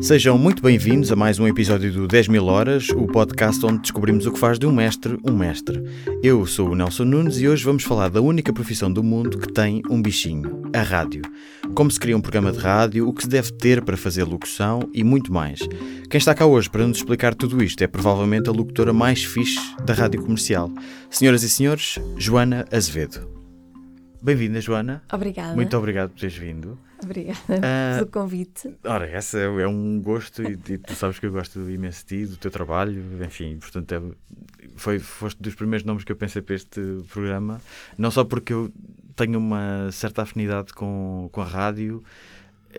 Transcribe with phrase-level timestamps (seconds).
[0.00, 4.26] Sejam muito bem-vindos a mais um episódio do 10 mil horas, o podcast onde descobrimos
[4.26, 5.82] o que faz de um mestre um mestre.
[6.22, 9.52] Eu sou o Nelson Nunes e hoje vamos falar da única profissão do mundo que
[9.52, 11.22] tem um bichinho, a rádio.
[11.74, 14.88] Como se cria um programa de rádio, o que se deve ter para fazer locução
[14.94, 15.60] e muito mais.
[16.08, 19.58] Quem está cá hoje para nos explicar tudo isto é provavelmente a locutora mais fixe
[19.84, 20.70] da rádio comercial.
[21.10, 23.28] Senhoras e senhores, Joana Azevedo.
[24.22, 25.02] Bem-vinda, Joana.
[25.12, 25.56] Obrigada.
[25.56, 26.78] Muito obrigado por teres vindo.
[27.02, 28.74] Obrigada Ah, pelo convite.
[28.84, 32.24] Ora, essa é é um gosto e, e tu sabes que eu gosto imenso de
[32.24, 34.02] ti, do teu trabalho, enfim, portanto, é,
[34.76, 36.80] foi, foste dos primeiros nomes que eu pensei para este
[37.12, 37.60] programa,
[37.96, 38.72] não só porque eu
[39.16, 42.02] tenho uma certa afinidade com, com a rádio,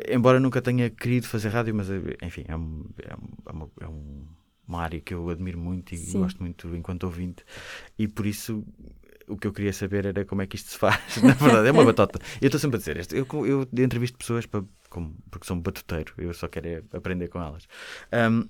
[0.10, 1.88] embora nunca tenha querido fazer rádio, mas
[2.22, 2.86] enfim, é, é um-
[3.48, 4.24] é uma, é um-
[4.68, 6.20] uma área que eu admiro muito e Sim.
[6.20, 7.44] gosto muito enquanto ouvinte,
[7.98, 8.64] e por isso
[9.30, 11.00] o que eu queria saber era como é que isto se faz.
[11.24, 12.20] Na verdade, é uma batota.
[12.42, 13.16] Eu estou sempre a dizer isto.
[13.16, 16.14] Eu, eu entrevisto pessoas para, como- porque sou um batuteiro.
[16.18, 17.68] Eu só quero é aprender com elas.
[18.12, 18.44] Ahm,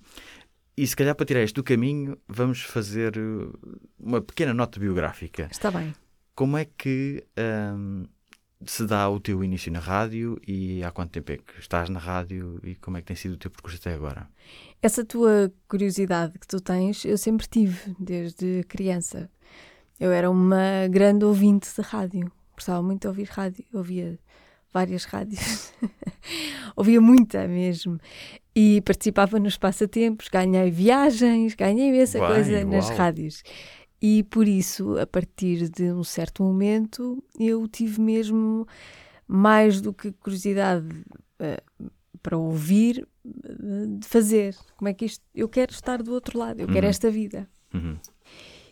[0.78, 5.48] e se calhar para tirar isto do caminho, vamos fazer uh, uma pequena nota biográfica.
[5.52, 5.94] Está bem.
[6.34, 8.06] Como é que ahm,
[8.66, 12.00] se dá o teu início na rádio e há quanto tempo é que estás na
[12.00, 14.28] rádio e como é que tem sido o teu percurso até agora?
[14.82, 19.30] Essa tua curiosidade que tu tens, eu sempre tive, desde criança.
[20.00, 22.32] Eu era uma grande ouvinte de rádio.
[22.54, 23.66] Gostava muito de ouvir rádio.
[23.74, 24.18] Ouvia
[24.74, 25.74] várias rádios.
[26.76, 28.00] ouvia muita mesmo.
[28.56, 32.98] E participava nos passatempos, ganhei viagens, ganhei Bem, coisa nas uau.
[32.98, 33.44] rádios.
[34.02, 38.66] E por isso, a partir de um certo momento, eu tive mesmo
[39.28, 40.88] mais do que curiosidade
[41.40, 41.62] eh,
[42.24, 44.56] para ouvir, eh, de fazer.
[44.78, 45.24] Como é que isto.
[45.36, 46.90] Eu quero estar do outro lado, eu quero Uhum.
[46.90, 47.50] esta vida.
[47.74, 47.98] Uhum.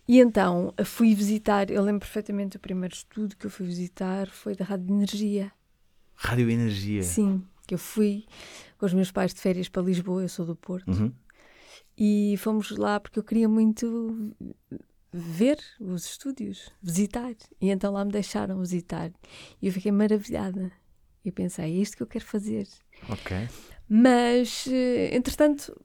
[0.07, 4.29] E então eh, fui visitar, eu lembro perfeitamente o primeiro estudo que eu fui visitar
[4.29, 5.51] foi da Rádio Energia.
[6.15, 7.03] Rádio Energia.
[7.03, 8.25] Sim, que eu fui
[8.77, 11.11] com os meus pais de férias para Lisboa, eu sou do Porto, Uhum.
[11.97, 14.33] e fomos lá porque eu queria muito
[15.11, 17.33] ver os estúdios, visitar.
[17.59, 19.11] E então lá me deixaram visitar.
[19.61, 20.71] E eu fiquei maravilhada.
[21.25, 22.67] E pensei, é isto que eu quero fazer.
[23.09, 23.35] Ok.
[23.89, 25.75] Mas, eh, entretanto,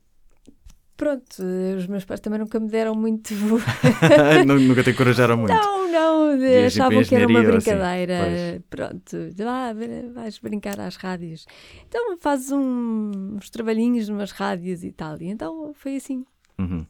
[1.02, 3.34] pronto, eh, os meus pais também nunca me deram muito.
[4.46, 5.52] Nu- Nunca te encorajaram muito.
[5.52, 8.62] não, não, de- achavam que era uma assim, brincadeira.
[8.70, 9.72] Pronto, de lá
[10.14, 11.46] vais brincar às rádios.
[11.88, 15.20] Então fazes um- uns trabalhinhos numas rádios e tal.
[15.20, 16.24] E então foi assim.
[16.58, 16.86] Uhum.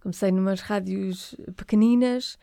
[0.00, 2.36] Comecei numas rádios pequeninas,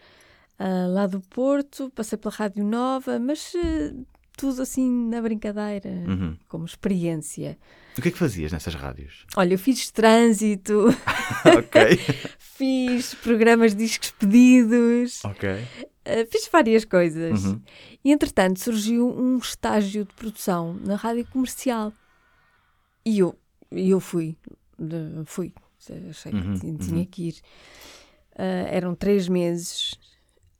[0.57, 3.93] ah, lá do Porto, passei pela Rádio Nova, mas eh,
[4.38, 6.38] tudo assim na brincadeira, Uhum.
[6.47, 7.58] como experiência.
[7.97, 9.25] O que é que fazias nessas rádios?
[9.36, 10.86] Olha, eu fiz trânsito,
[12.40, 15.22] fiz programas de discos pedidos,
[16.06, 17.44] eh, fiz várias coisas.
[17.46, 17.62] Uhum.
[18.03, 21.94] E entretanto surgiu um estágio de produção na rádio comercial.
[23.06, 23.38] E eu,
[23.72, 24.38] eu fui,
[25.25, 25.53] fui,
[26.09, 26.78] achei que Uhum, tinha, uhum.
[26.78, 27.36] tinha que ir.
[28.36, 29.96] Ah, eram três meses,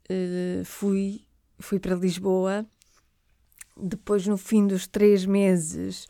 [0.10, 1.22] eh, fui,
[1.60, 2.66] fui para Lisboa.
[3.81, 6.08] Depois, no fim dos três meses,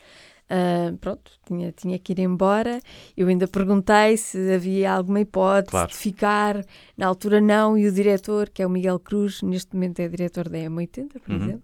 [0.50, 2.80] ah, pronto, tinha, tinha que ir embora.
[3.16, 5.90] Eu ainda perguntei se havia alguma hipótese Claro.
[5.92, 6.66] de ficar.
[6.98, 7.78] Na altura, não.
[7.78, 11.32] E o diretor, que é o Miguel Cruz, neste momento é diretor da M80, por
[11.34, 11.44] Uhum.
[11.44, 11.64] exemplo,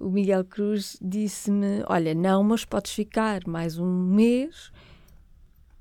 [0.00, 4.72] o Miguel Cruz disse-me: Olha, não, mas podes ficar mais um mês.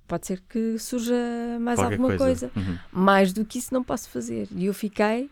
[0.07, 1.15] Pode ser que surja
[1.59, 2.51] mais Qualquer alguma coisa.
[2.55, 2.77] Uhum.
[2.91, 4.47] Mais do que isso não posso fazer.
[4.55, 5.27] E eu fiquei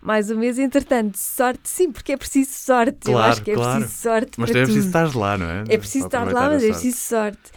[0.00, 3.08] mais um mês, entretanto, sorte, sim, porque é preciso sorte.
[3.08, 3.80] eu Claro, acho que é claro.
[3.80, 5.04] preciso sorte Mas para é preciso tudo.
[5.04, 5.64] estar lá, não é?
[5.68, 7.50] É preciso estar lá, mas é preciso sorte.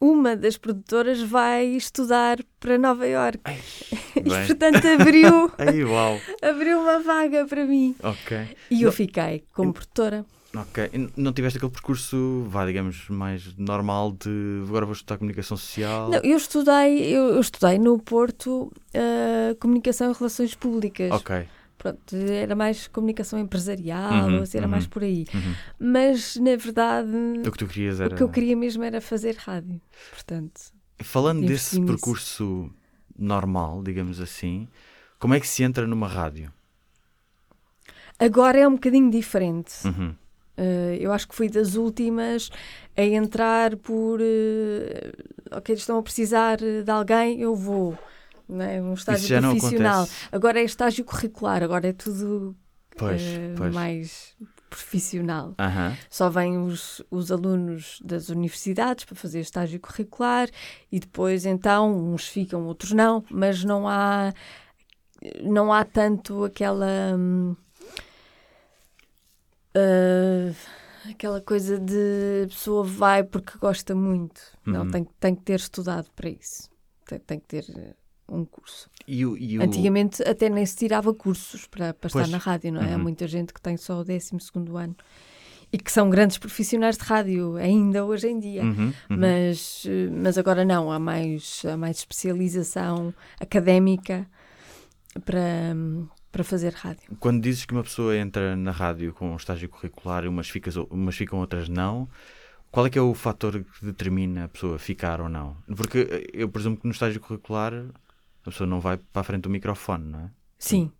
[0.00, 3.38] Uma das produtoras vai estudar para Nova Iorque
[4.16, 6.18] e, portanto, abriu, Ai, uau.
[6.42, 7.94] abriu uma vaga para mim.
[8.02, 8.36] Ok.
[8.68, 10.24] E eu Não- fiquei como produtora.
[10.54, 10.90] Ok.
[11.16, 16.10] Não tiveste aquele percurso, vá, digamos, mais normal de agora vou estudar comunicação social?
[16.10, 21.10] Não, eu estudei, eu, eu estudei no Porto ah, Comunicação e Relações Públicas.
[21.12, 21.46] Ok.
[21.82, 24.70] Pronto, era mais comunicação empresarial, Uhum, assim, era uhum.
[24.70, 25.24] mais por aí.
[25.34, 25.54] Uhum.
[25.80, 27.08] Mas, na verdade,
[27.44, 28.14] O que tu querias era.
[28.14, 29.80] o que eu queria mesmo era fazer rádio.
[30.12, 30.60] Portanto,
[31.02, 31.92] Falando desse nisso.
[31.92, 32.70] percurso
[33.18, 34.68] normal, digamos assim,
[35.18, 36.52] como é que se entra numa rádio?
[38.18, 39.72] agora é um bocadinho diferente.
[39.88, 42.50] Uh, eu acho que fui das últimas
[42.96, 44.20] a entrar por.
[44.20, 47.98] uh, ok, estão a precisar de alguém, eu vou.
[48.52, 48.80] Não é?
[48.82, 50.08] Um estágio Isso profissional.
[50.30, 52.54] Agora é estágio curricular, agora é tudo
[52.96, 53.74] Pois, uh, pois.
[53.74, 54.36] mais
[54.68, 55.54] profissional.
[56.10, 60.48] Só vêm os, os alunos das universidades para fazer estágio curricular
[60.90, 64.32] e depois então uns ficam, outros não, mas não há
[65.42, 67.54] não há tanto aquela hum,
[69.74, 70.52] ah,
[71.10, 74.40] aquela coisa de a pessoa vai porque gosta muito.
[74.64, 74.90] Não, Uhum.
[74.90, 76.70] tem, tem que ter estudado para isso.
[77.06, 77.94] Tem, tem que ter eh,
[78.34, 78.88] um curso.
[79.06, 82.72] E o, e o- Antigamente até nem se tirava cursos para, para estar na rádio,
[82.72, 82.92] não é?
[82.94, 83.02] Há Uhum.
[83.02, 84.30] muita gente que tem só o 12
[84.76, 84.96] ano
[85.72, 88.62] e que são grandes profissionais de rádio, ainda hoje em dia.
[88.62, 89.16] Uhum, uhum.
[89.18, 89.84] Mas,
[90.22, 94.26] mas agora não, há mais, há mais especialização académica
[95.24, 95.74] para,
[96.30, 97.16] para fazer rádio.
[97.18, 100.76] Quando dizes que uma pessoa entra na rádio com um estágio curricular e umas, ficas,
[100.76, 102.08] umas ficam, outras não,
[102.70, 105.56] qual é que é o fator que determina a pessoa ficar ou não?
[105.76, 107.72] Porque eu presumo que no estágio curricular
[108.42, 110.30] a pessoa não vai para a frente do microfone, não é?
[110.58, 110.90] Sim,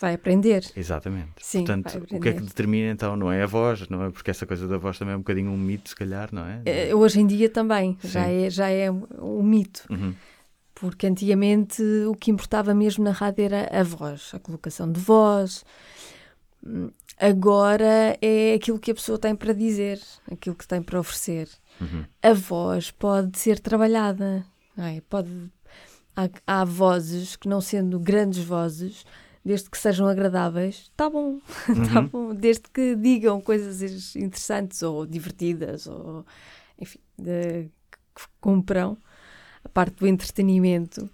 [0.00, 0.64] vai aprender.
[0.76, 1.32] Exatamente.
[1.38, 3.16] Sim, Portanto, o que é que determina então?
[3.16, 4.10] Não é a voz, não é?
[4.10, 6.62] Porque essa coisa da voz também é um bocadinho um mito, se calhar, não é?
[6.64, 9.84] Eh, Hoje em dia também, já é, já é um mito.
[9.90, 10.14] Uhum.
[10.74, 15.64] Porque antigamente o que importava mesmo na rádio era a voz, a colocação de voz.
[16.66, 21.48] Hum, Agora é aquilo que a pessoa tem para dizer, aquilo que tem para oferecer.
[21.80, 22.04] Uhum.
[22.20, 24.44] A voz pode ser trabalhada.
[24.76, 25.00] é?
[25.08, 25.30] Pode,
[26.16, 29.04] há, há vozes que, não sendo grandes vozes,
[29.44, 31.40] desde que sejam agradáveis, está bom.
[31.92, 32.08] Tá Uhum.
[32.08, 32.34] bom.
[32.34, 36.24] Desde que digam coisas interessantes ou divertidas, ou
[36.78, 37.68] enfim, de-
[38.14, 38.96] que cumpram
[39.64, 41.08] a parte do entretenimento,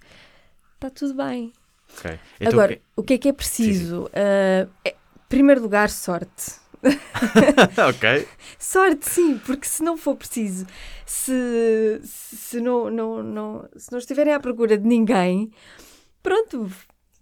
[0.75, 1.53] está tudo bem.
[1.97, 2.19] Ok.
[2.41, 4.11] Então, Agora, que- o que é que é preciso?
[4.13, 4.95] Ah, é, em
[5.29, 6.57] primeiro lugar, sorte.
[7.89, 8.27] ok.
[8.59, 10.67] Sorte, sim, porque se não for preciso,
[11.11, 15.51] se, se, não, não, não, se não estiverem à procura de ninguém,
[16.23, 16.71] pronto,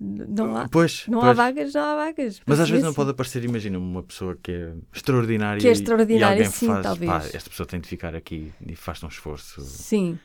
[0.00, 1.36] não há, Pois, não há pois.
[1.36, 2.42] vagas, não há vagas.
[2.44, 5.72] Mas às vezes não pode aparecer, imagina, uma pessoa que é extraordinária Que é e-
[5.72, 7.10] extraordinária, e alguém sim, faz, talvez.
[7.10, 9.60] pá, esta pessoa tem de ficar aqui e faz um esforço.
[9.62, 10.18] Sim,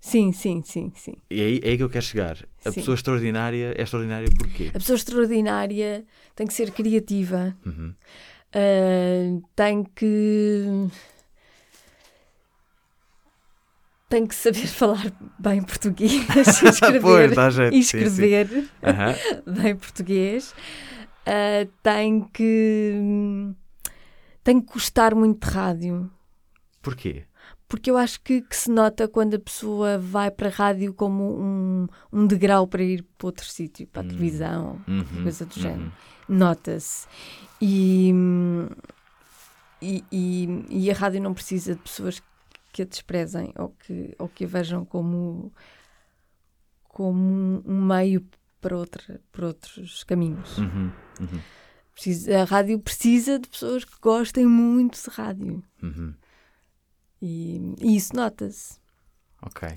[0.00, 1.14] sim, sim, sim, sim.
[1.30, 2.36] E é aí, é aí que eu quero chegar.
[2.64, 2.80] A Sim.
[2.80, 4.68] pessoa extraordinária é extraordinária porquê?
[4.68, 6.04] A pessoa extraordinária
[6.36, 7.94] tem que ser criativa, Uhum.
[8.52, 10.64] ah, tem que.
[14.08, 16.12] Tem que saber falar bem português,
[16.64, 18.04] escrever, Pois, dá jeito, e sim, sim.
[18.04, 19.14] escrever Aham.
[19.62, 20.54] bem português.
[21.26, 22.94] Ah, tem que.
[24.42, 26.10] Tem que gostar muito de rádio.
[26.80, 27.24] Porquê?
[27.68, 31.38] Porque eu acho que, que se nota quando a pessoa vai para a rádio como
[31.38, 34.08] um, um degrau para ir para outro sítio, para a Hum.
[34.08, 35.62] televisão, Uhum, coisa do uhum.
[35.62, 35.92] género.
[36.26, 37.06] Nota-se.
[37.60, 38.68] E, hum,
[39.82, 42.26] e, e, e a rádio não precisa de pessoas que
[42.82, 45.52] a desprezem ou que, ou que a vejam como,
[46.84, 48.26] como um meio
[48.60, 50.58] para, outra, para outros caminhos.
[50.58, 50.90] Uhum,
[51.20, 51.40] uhum,
[51.94, 55.62] Precisa- a rádio precisa de pessoas que gostem muito de rádio.
[55.82, 56.14] uhum.
[57.20, 58.78] E, e isso nota-se.
[59.42, 59.68] Ok.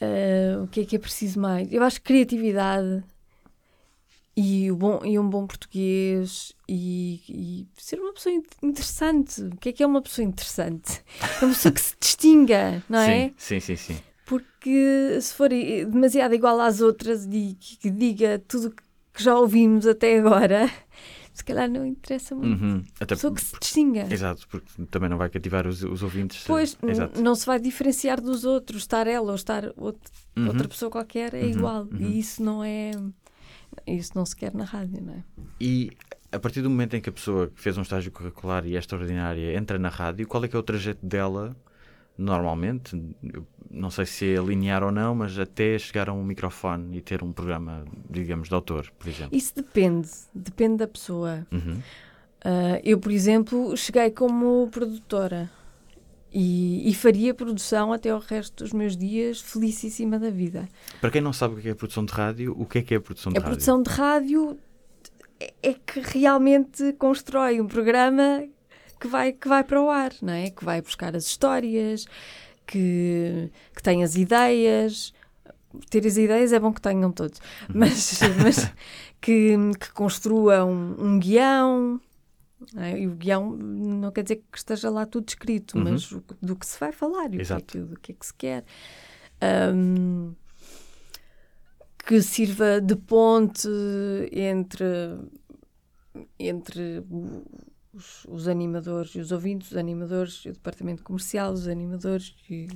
[0.00, 1.70] Ah, o que é que é preciso mais?
[1.72, 3.04] Eu acho que criatividade
[4.36, 9.40] e, bom, e um bom português e, e ser uma pessoa in- interessante.
[9.42, 11.02] O que é que é uma pessoa interessante?
[11.40, 13.28] É uma pessoa que se distinga, não é?
[13.38, 13.76] Sim, sim, sim.
[13.94, 13.98] sim.
[14.26, 18.70] Porque se for demasiado igual às outras e que, que diga tudo
[19.14, 20.68] que já ouvimos até agora,
[21.32, 22.62] se calhar não interessa muito.
[22.62, 22.84] Uhum.
[23.00, 24.06] Até Pessoa que se distinga.
[24.12, 26.42] Exato, porque também não vai cativar os, os ouvintes.
[26.46, 27.22] Pois, n- Exato.
[27.22, 28.82] não se vai diferenciar dos outros.
[28.82, 29.98] Estar ela ou estar out-
[30.36, 30.48] Uhum.
[30.48, 31.82] outra pessoa qualquer é Uhum, igual.
[31.90, 31.96] uhum.
[31.98, 32.90] E isso não é.
[33.86, 35.24] Isso não se quer na rádio, não é?
[35.60, 35.90] E
[36.30, 38.78] a partir do momento em que a pessoa que fez um estágio curricular e é
[38.78, 41.56] extraordinária entra na rádio, qual é que é o trajeto dela,
[42.16, 43.00] normalmente?
[43.70, 47.22] Não sei se é linear ou não, mas até chegar a um microfone e ter
[47.22, 49.36] um programa, digamos, de autor, por exemplo.
[49.36, 50.08] Isso depende.
[50.34, 51.46] Depende da pessoa.
[51.50, 51.80] Uhum.
[52.44, 55.50] Ah, eu, por exemplo, cheguei como produtora.
[56.38, 60.68] E, e faria produção até o resto dos meus dias felicíssima da vida.
[61.00, 62.92] Para quem não sabe o que é a produção de rádio, o que é que
[62.92, 63.52] é a produção de A rádio?
[63.54, 64.58] produção de rádio
[65.40, 68.44] é- é que realmente constrói um programa
[69.00, 70.50] que vai, que vai para o ar, não é?
[70.50, 72.04] Que vai buscar as histórias,
[72.66, 75.14] que, que tem as ideias.
[75.90, 77.40] Ter as ideias é bom que tenham todos,
[77.74, 78.70] mas, mas
[79.22, 81.98] que, que construa um, um guião.
[82.76, 82.98] É?
[83.00, 85.84] E o guião não quer dizer que esteja lá tudo escrito, Uhum.
[85.84, 86.08] mas
[86.42, 87.64] do que se vai falar e que, é Exato.
[87.66, 88.64] que, do que é que se quer.
[89.40, 90.32] Ahm,
[92.06, 93.68] que sirva de ponte
[94.32, 94.84] entre,
[96.38, 97.02] entre
[97.92, 102.68] os, os animadores e os ouvintes, os animadores e o departamento comercial, os animadores e,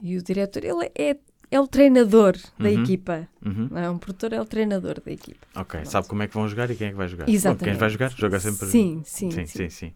[0.00, 0.64] e o diretor.
[0.64, 1.16] Ele é,
[1.50, 2.82] é o treinador da Uhum.
[2.82, 3.28] equipa.
[3.44, 3.68] Uhum.
[3.70, 3.90] Não é?
[3.90, 5.46] Um produtor é o treinador da equipa.
[5.56, 7.26] Ok, sabe como é que vão jogar e quem é que vai jogar?
[7.26, 7.64] Bom, Exatamente.
[7.64, 8.66] quem vai jogar, joga sempre.
[8.68, 9.46] Sim, sim, sim.
[9.46, 9.46] sim.
[9.46, 9.94] sim, sim.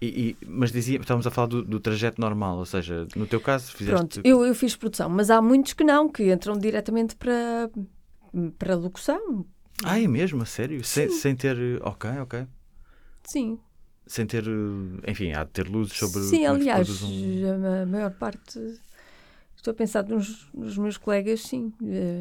[0.00, 0.06] E,
[0.40, 3.72] e- mas dizia, estávamos a falar do, do trajeto normal, ou seja, no teu caso
[3.72, 3.96] fizeste.
[3.98, 7.68] Pronto, eu, eu fiz produção, mas há muitos que não, que entram diretamente para,
[8.58, 9.44] para locução.
[9.84, 10.42] Ah, é mesmo?
[10.42, 10.82] A sério?
[10.84, 11.56] Sem, sem ter.
[11.82, 12.46] Ok, ok.
[13.24, 13.58] Sim.
[14.06, 14.44] sem ter,
[15.06, 17.54] enfim, há de ter luzes sobre Sim, é aliás, um...
[17.54, 18.58] a ma- maior parte.
[19.58, 21.72] Estou a pensar nos, nos meus colegas, sim.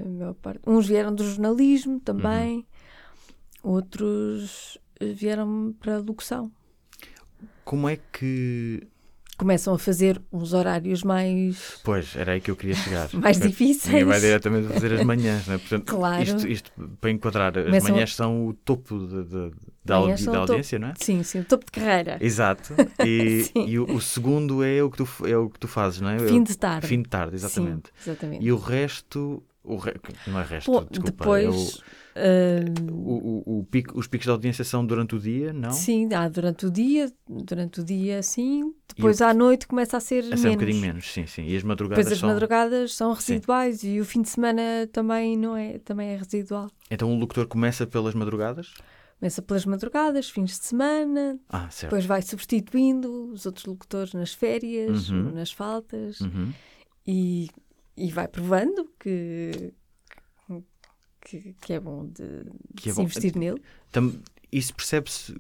[0.04, 0.60] A maior parte.
[0.66, 2.66] Uns vieram do jornalismo também,
[3.64, 3.72] Uhum.
[3.74, 6.52] outros vieram para a locução.
[7.64, 8.88] Como é que.
[9.38, 13.08] Começam a fazer uns horários mais, Pois, era aí que eu queria chegar.
[13.14, 14.04] mais difíceis.
[14.06, 15.58] vai diretamente fazer as manhãs, não é?
[15.60, 16.24] Portanto, Claro.
[16.24, 19.52] isto, isto, para enquadrar, as Começam- manhãs são o topo de- de-
[19.86, 20.38] da, audi- da o topo.
[20.52, 20.94] audiência, não é?
[21.00, 22.18] Sim, sim, o topo de carreira.
[22.20, 22.74] Exato.
[23.06, 26.10] E, e o, o segundo é o, que tu, é o que tu fazes, não
[26.10, 26.18] é?
[26.20, 26.88] Fim de tarde.
[26.88, 27.90] Fim de tarde, exatamente.
[28.04, 28.44] Sim, exatamente.
[28.44, 29.44] E o resto.
[29.64, 29.94] O re...
[30.28, 31.12] Não é resto, Pô, desculpa.
[31.12, 31.80] depois.
[31.80, 31.82] é
[32.18, 35.72] eh, o, o, o- pico- os picos de audiência são durante o dia, não?
[35.72, 38.74] Sim, há durante o dia, durante o dia, sim.
[38.96, 40.46] Depois à noite começa a ser A ser menos.
[40.46, 41.44] um bocadinho menos, sim, sim.
[41.46, 42.30] E as madrugadas Depois as são.
[42.30, 43.34] madrugadas são Sim.
[43.34, 46.70] residuais e o fim de semana também não é, também é residual.
[46.90, 48.74] Então o locutor começa pelas madrugadas?
[49.20, 51.92] Começa pelas madrugadas, fins de semana, Ah, certo.
[51.92, 55.32] depois vai substituindo os outros locutores nas férias, Uhum.
[55.32, 56.52] nas faltas Uhum.
[57.06, 57.50] e,
[57.96, 59.74] e vai provando que,
[61.30, 62.44] que, que é bom de,
[62.74, 63.04] de é se bom.
[63.04, 63.62] investir nele.
[63.92, 64.14] Tam-
[64.52, 65.36] Isso percebe-se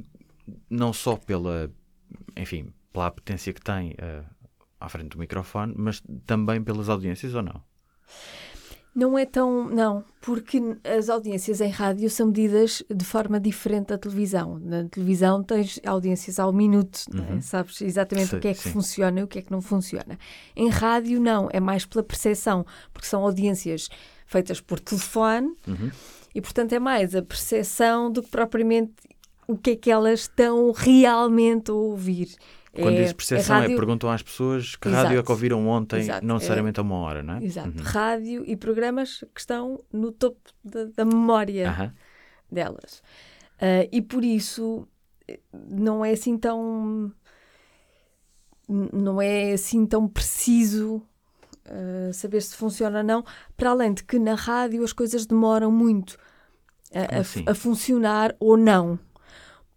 [0.69, 1.71] não só pela,
[2.35, 4.23] enfim, pela potência que tem eh,
[4.79, 7.61] à frente do microfone, mas também pelas audiências ou não?
[8.95, 9.69] Não é tão.
[9.69, 14.57] Não, porque as audiências em rádio são medidas de forma diferente da televisão.
[14.57, 17.33] Na televisão tens audiências ao minuto, é?
[17.33, 17.41] Uhum.
[17.41, 18.71] sabes exatamente Sim, o que é que sim.
[18.71, 20.17] funciona e o que é que não funciona.
[20.55, 23.87] Em rádio, não, é mais pela percepção, porque são audiências
[24.27, 25.89] feitas por telefone Uhum.
[26.35, 28.93] e, portanto, é mais a percepção do que propriamente
[29.47, 32.35] o que é que elas estão realmente a ouvir.
[32.73, 35.03] Quando é, diz percepção, é, rádio- perguntam às pessoas que Exato.
[35.05, 36.23] rádio é que ouviram ontem, Exato.
[36.25, 37.43] não É- necessariamente a uma hora, não é?
[37.43, 37.69] Exato.
[37.69, 37.75] Uhum.
[37.83, 41.93] Rádio e programas que estão no topo da, da memória Aham.
[42.51, 43.01] delas.
[43.59, 44.87] Ah, e por isso
[45.27, 47.11] eh, não é assim tão.
[48.69, 51.01] Não é assim tão preciso
[51.69, 55.71] ah, saber se funciona ou não, para além de que na rádio as coisas demoram
[55.71, 56.17] muito
[56.93, 57.43] a- assim?
[57.47, 58.99] a funcionar ou não.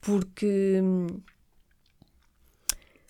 [0.01, 1.07] Porque hum,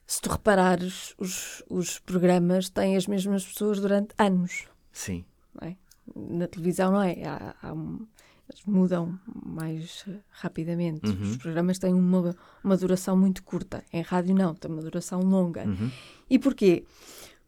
[0.06, 5.24] se tu reparares, os, os programas têm as mesmas pessoas durante anos Sim.
[5.62, 5.76] é?
[6.16, 7.22] Na televisão não é?
[7.24, 8.04] Há- há um-
[8.48, 11.08] eles mudam mais eh, rapidamente.
[11.08, 11.22] Uhum.
[11.30, 12.34] Os programas têm uma,
[12.64, 13.84] uma duração muito curta.
[13.92, 15.64] Em rádio não, tem uma duração longa.
[15.64, 15.88] Uhum.
[16.28, 16.84] E porquê?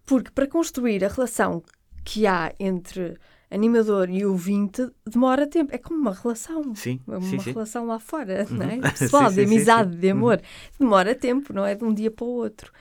[0.05, 1.63] Porque para construir a relação
[2.05, 3.17] que há entre
[3.51, 5.75] animador e ouvinte demora tempo.
[5.75, 6.75] É como uma relação.
[6.75, 7.53] Sim, É uma sim, sim.
[7.53, 8.75] relação lá fora, não é?
[8.77, 8.81] Uhum.
[8.99, 9.99] Pessoal, Sim, de sim, sim, amizade, sim.
[10.01, 10.41] de amor.
[10.81, 12.73] Demora tempo, não é de um dia para o outro.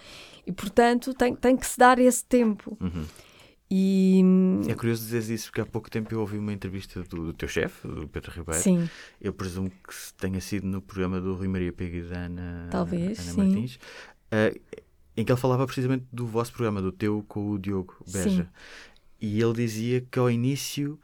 [0.48, 2.78] E, portanto, tem, tem que se dar esse tempo.
[2.80, 3.06] Uhum.
[3.70, 4.22] E,
[4.68, 7.48] É curioso dizer isso, porque há pouco tempo eu ouvi uma entrevista do, do teu
[7.48, 8.62] chefe, do Pedro Ribeiro.
[8.62, 12.68] sim, Eu presumo que tenha sido no programa do Rui Maria Pega e da Ana,
[12.70, 13.38] Talvez, Ana sim.
[13.38, 13.80] Martins,
[14.32, 14.60] eh,
[15.22, 18.30] em que ele falava precisamente do vosso programa, do teu com o Diogo Beja.
[18.30, 18.48] Sim.
[19.20, 21.00] E ele dizia que ao início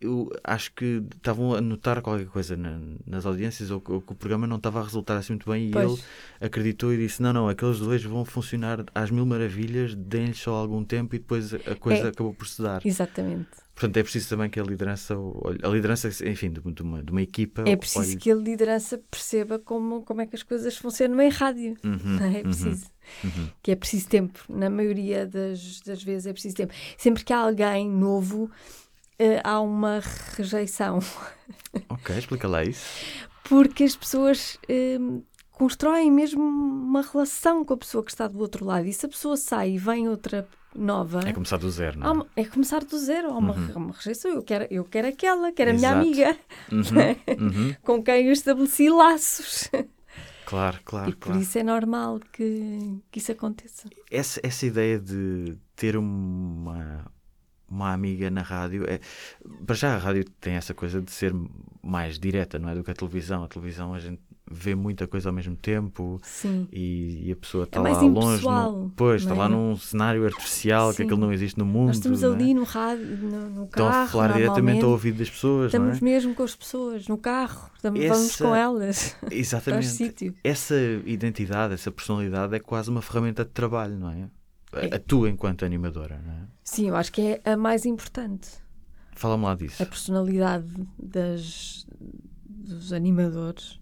[0.00, 4.12] eu acho que estavam a notar qualquer coisa na- nas audiências ou que, ou que
[4.12, 5.90] o programa não estava a resultar assim muito bem e Pois.
[5.92, 6.00] ele
[6.40, 10.82] acreditou e disse: Não, não, aqueles dois vão funcionar às mil maravilhas, deem-lhes só algum
[10.82, 12.08] tempo e depois a coisa É.
[12.08, 12.80] acabou por se dar.
[12.84, 13.48] exatamente.
[13.80, 15.16] Portanto, é preciso também que a liderança,
[15.62, 17.62] a liderança, enfim, de, uma, de uma equipa.
[17.66, 21.30] É preciso olhe- que a liderança perceba como, como é que as coisas funcionam em
[21.30, 21.78] rádio.
[21.82, 22.24] Uhum, é?
[22.26, 22.86] É uhum, preciso.
[23.24, 23.48] uhum.
[23.62, 24.38] Que é preciso tempo.
[24.50, 26.74] Na maioria das, das vezes é preciso tempo.
[26.98, 28.50] Sempre que há alguém novo,
[29.18, 30.02] eh, há uma
[30.36, 30.98] rejeição.
[31.88, 32.84] Ok, explica lá isso.
[33.44, 34.98] Porque as pessoas eh,
[35.52, 38.86] constroem mesmo uma relação com a pessoa que está do outro lado.
[38.86, 41.20] E se a pessoa sai e vem outra nova.
[41.26, 43.72] É começar do zero, não uma- é começar do zero, há uma, Uhum.
[43.76, 44.30] uma rejeição.
[44.32, 46.00] Eu quero, eu quero aquela, quero a minha Exato.
[46.06, 46.74] amiga, é?
[46.74, 46.82] Uhum,
[47.68, 47.74] uhum.
[47.82, 49.68] com quem eu estabeleci laços.
[50.46, 51.40] Claro, claro, e por claro.
[51.40, 53.88] isso é normal que, que isso aconteça.
[54.10, 57.04] Essa, essa ideia de ter uma,
[57.68, 58.98] uma amiga na rádio é.
[59.64, 61.32] Para já a rádio tem essa coisa de ser
[61.80, 62.74] mais direta, não é?
[62.74, 63.44] Do que a televisão.
[63.44, 64.20] A televisão a gente
[64.52, 66.66] vê muita coisa ao mesmo tempo Sim.
[66.72, 68.44] e, e a pessoa está É lá longe.
[68.44, 69.48] no- pois, está não lá é?
[69.48, 71.02] num cenário artificial que Sim.
[71.04, 71.86] aquilo não existe no mundo.
[71.86, 72.26] Nós estamos é?
[72.26, 74.04] ali no rádio, no, no Estão carro.
[74.04, 75.92] a falar diretamente ao ouvido das pessoas, não é?
[75.92, 79.86] Estamos mesmo com as pessoas, no carro, estamos, vamos Essa- com elas Exatamente.
[79.86, 80.34] sítio.
[80.42, 80.74] Essa
[81.06, 84.28] identidade, essa personalidade é quase uma ferramenta de trabalho, não é?
[84.72, 84.94] A, É.
[84.96, 86.40] a tua enquanto animadora, não é?
[86.64, 88.48] Sim, eu acho que é a mais importante.
[89.16, 89.82] Fala-me lá disso.
[89.82, 90.66] A personalidade
[90.98, 91.86] das,
[92.46, 93.79] dos animadores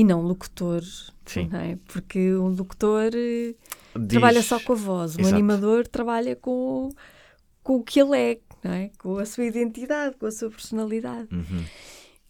[0.00, 1.10] e não locutores.
[1.26, 1.48] Sim.
[1.50, 1.76] Não é?
[1.86, 3.54] Porque um locutor eh,
[3.96, 5.34] Diz- trabalha só com a voz, um Exato.
[5.34, 6.90] animador trabalha com,
[7.62, 8.90] com o que ele é, não é?
[8.98, 11.28] com a sua identidade, com a sua personalidade.
[11.32, 11.64] Uhum.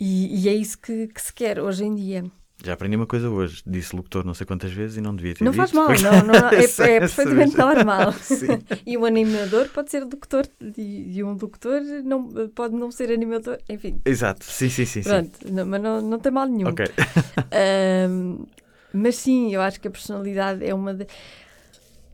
[0.01, 2.25] E, e é isso que, que se quer hoje em dia.
[2.65, 3.63] Já aprendi uma coisa hoje.
[3.65, 6.49] Disse locutor não sei quantas vezes e não devia ter Não faz mal, não, não,
[6.49, 8.13] é, Sei, é perfeitamente normal.
[8.21, 8.59] Sim.
[8.85, 10.45] E um animador pode ser locutor
[10.77, 13.59] e, e um locutor não, pode não ser animador.
[13.69, 15.03] Enfim, Exato, sim, sim, sim.
[15.03, 15.09] sim.
[15.09, 16.69] pronto, não- mas não, não tem mal nenhum.
[16.69, 16.85] Ok.
[17.53, 18.45] Ahm,
[18.93, 21.07] mas sim, eu acho que a personalidade é uma de...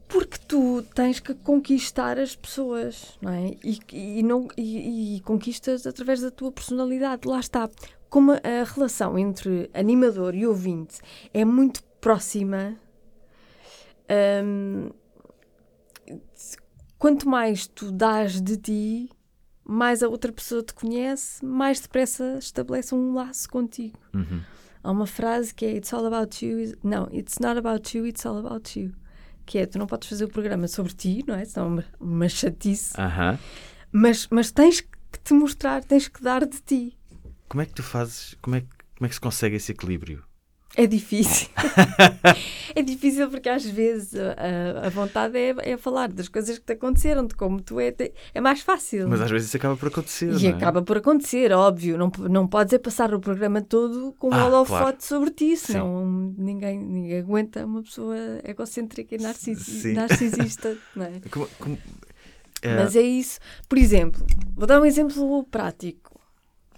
[0.09, 3.55] Porque tu tens que conquistar as pessoas, não é?
[3.65, 7.27] E, e, não, e, e conquistas através da tua personalidade.
[7.27, 7.69] Lá está.
[8.15, 11.01] Como a relação entre animador e ouvinte
[11.33, 12.77] é muito próxima,
[14.09, 14.91] ahm,
[16.97, 19.11] quanto mais tu dás de ti,
[19.65, 23.99] mais a outra pessoa te conhece, mais depressa estabelece um laço contigo.
[24.15, 24.43] Uhum.
[24.85, 26.73] Há uma frase que é It's all about you.
[26.85, 28.93] Não, it's not about you, it's all about you.
[29.45, 31.45] Que é, tu não podes fazer o programa sobre ti, não é?
[31.45, 32.95] Senão é uma, uma chatice.
[33.91, 36.97] Mas, mas tens que te mostrar, tens que dar de ti.
[37.55, 38.67] Como é que tu fazes, como é, que-
[38.99, 40.25] como é que se consegue esse equilíbrio?
[40.77, 41.47] É difícil.
[42.75, 44.33] é difícil porque às vezes a,
[44.83, 47.95] a- a vontade é, é falar das coisas que te aconteceram, de como tu é.
[48.35, 49.09] É mais fácil.
[49.09, 50.51] Mas às vezes isso acaba por acontecer, E é?
[50.51, 51.97] acaba por acontecer, óbvio.
[51.97, 54.97] Não, não podes é passar o programa todo com um Ah, holofote claro.
[55.01, 60.77] sobre ti, senão ninguém, ninguém aguenta uma pessoa egocêntrica e narcis- narcisista.
[60.97, 61.21] não é?
[61.31, 61.79] Como- como-
[62.63, 63.39] é, Mas é isso.
[63.69, 66.04] Por exemplo, vou dar um exemplo prático.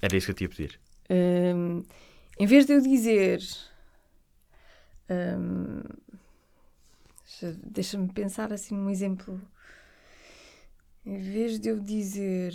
[0.00, 0.81] Era isso que eu te ia pedir.
[1.11, 1.83] Hum,
[2.38, 3.41] em vez de eu dizer.
[7.25, 9.41] deixa- Deixa-me pensar assim num exemplo.
[11.05, 12.53] Em vez de eu dizer.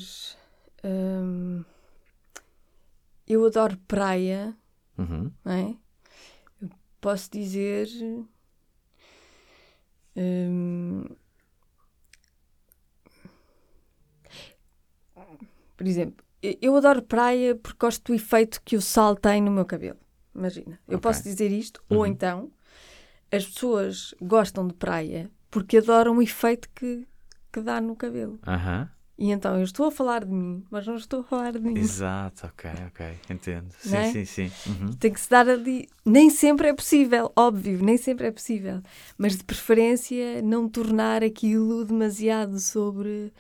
[0.84, 1.64] hum,
[3.28, 4.56] eu adoro praia,
[4.98, 5.32] Uhum.
[5.46, 5.76] não é?
[6.62, 6.70] Eu
[7.00, 7.88] posso dizer.
[10.16, 11.06] hum,
[15.78, 19.66] por exemplo, eu- adoro praia porque gosto do efeito que o sal tem no meu
[19.66, 20.00] cabelo.
[20.36, 21.02] Imagina, eu Ok.
[21.02, 22.06] posso dizer isto, ou Uhum.
[22.08, 22.52] então
[23.32, 27.08] as pessoas gostam de praia porque adoram o efeito que,
[27.52, 28.40] que dá no cabelo.
[28.48, 28.90] Aham.
[29.18, 31.78] E então eu estou a falar de mim, mas não estou a falar de mim.
[31.78, 33.06] Exato, ok, ok.
[33.30, 33.72] Entendo.
[33.78, 34.12] Sim, é?
[34.12, 34.52] sim, sim.
[34.66, 34.94] Uhum.
[34.94, 35.88] Tem que se dar ali.
[36.04, 38.82] Nem sempre é possível, óbvio, nem sempre é possível.
[39.18, 43.32] Mas de preferência não tornar aquilo demasiado sobre,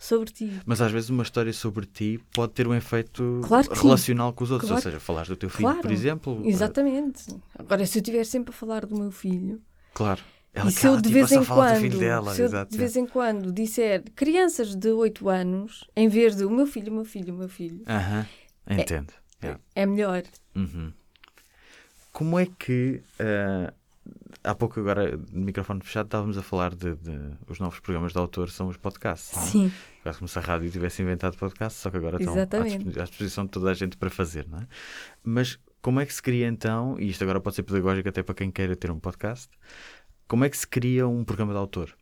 [0.00, 0.50] sobre ti.
[0.64, 3.82] Mas às vezes uma história sobre ti pode ter um efeito Claro que sim.
[3.84, 4.68] relacional com os outros.
[4.70, 4.84] Claro.
[4.86, 5.80] Ou seja, falares do teu filho, Claro.
[5.82, 6.42] por exemplo.
[6.44, 7.26] Exatamente.
[7.56, 10.22] Agora, se eu estiver sempre a falar do meu filho, eh, Claro.
[10.52, 12.34] Ela e se eu de tipo, vez em quando, dela.
[12.34, 16.50] se eu de vez em quando disser crianças de 8 anos, em vez de o
[16.50, 18.26] meu filho, o meu filho, o meu filho, Aham.
[18.68, 19.12] Entendo.
[19.42, 19.60] Yeah.
[19.76, 20.22] é melhor.
[20.56, 20.92] Uhum.
[22.12, 23.72] Como é que ah,
[24.44, 28.18] há pouco agora de microfone fechado estávamos a falar de, de- os novos programas de
[28.18, 29.36] autor são os podcasts.
[29.36, 29.46] não é?
[29.46, 32.84] Sim, Quase como se a rádio tivesse inventado podcast, só que agora estão à Exatamente.
[32.84, 34.66] dispo- à disposição de toda a gente para fazer, não é?
[35.22, 38.34] Mas como é que se cria então, e isto agora pode ser pedagógico até para
[38.34, 39.48] quem queira ter um podcast,
[40.28, 41.94] como é que se cria um programa de autor?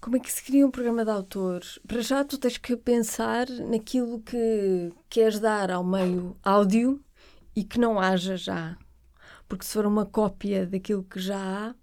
[0.00, 1.60] Como é que se cria um programa de autor?
[1.86, 7.02] Para já tu tens que pensar naquilo que queres dar ao meio áudio
[7.54, 8.76] e que não haja já.
[9.48, 11.74] Porque se for uma cópia daquilo que já há,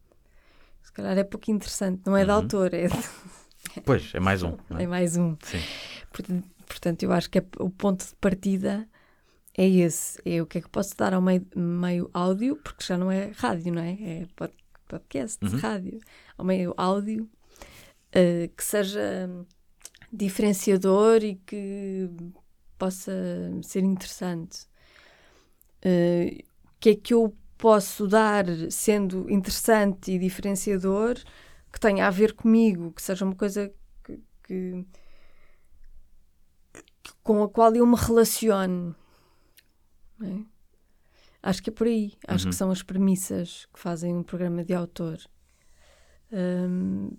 [0.84, 2.01] se calhar é pouco interessante.
[2.06, 2.38] Não é de Uhum.
[2.38, 2.88] autor, é,
[3.84, 4.56] Pois, é mais um.
[4.80, 4.84] é?
[4.84, 5.36] é mais um.
[5.43, 5.60] Sim.
[6.67, 8.88] Portanto, eu acho que é- o ponto de partida
[9.58, 10.19] é esse.
[10.25, 13.32] É o que é que posso dar ao meio, meio áudio, porque já não é
[13.36, 13.93] rádio, não é?
[13.93, 14.54] É pod-
[14.88, 15.58] podcast, Uhum.
[15.60, 15.99] rádio.
[16.38, 17.28] Ao meio áudio,
[18.12, 19.28] eh, que seja
[20.12, 22.10] diferenciador e que
[22.78, 23.12] possa
[23.63, 24.67] ser interessante.
[25.82, 31.15] Eh, O que é que eu posso dar sendo interessante e diferenciador
[31.72, 33.72] que tenha a ver comigo, que seja uma coisa
[34.04, 34.86] que- que
[37.24, 38.96] com a qual eu me relaciono.
[40.20, 40.46] não é?
[41.44, 42.13] Acho que é por aí.
[42.28, 42.50] Acho Uhum.
[42.52, 45.18] que são as premissas que fazem um programa de autor.
[46.32, 47.12] Hum,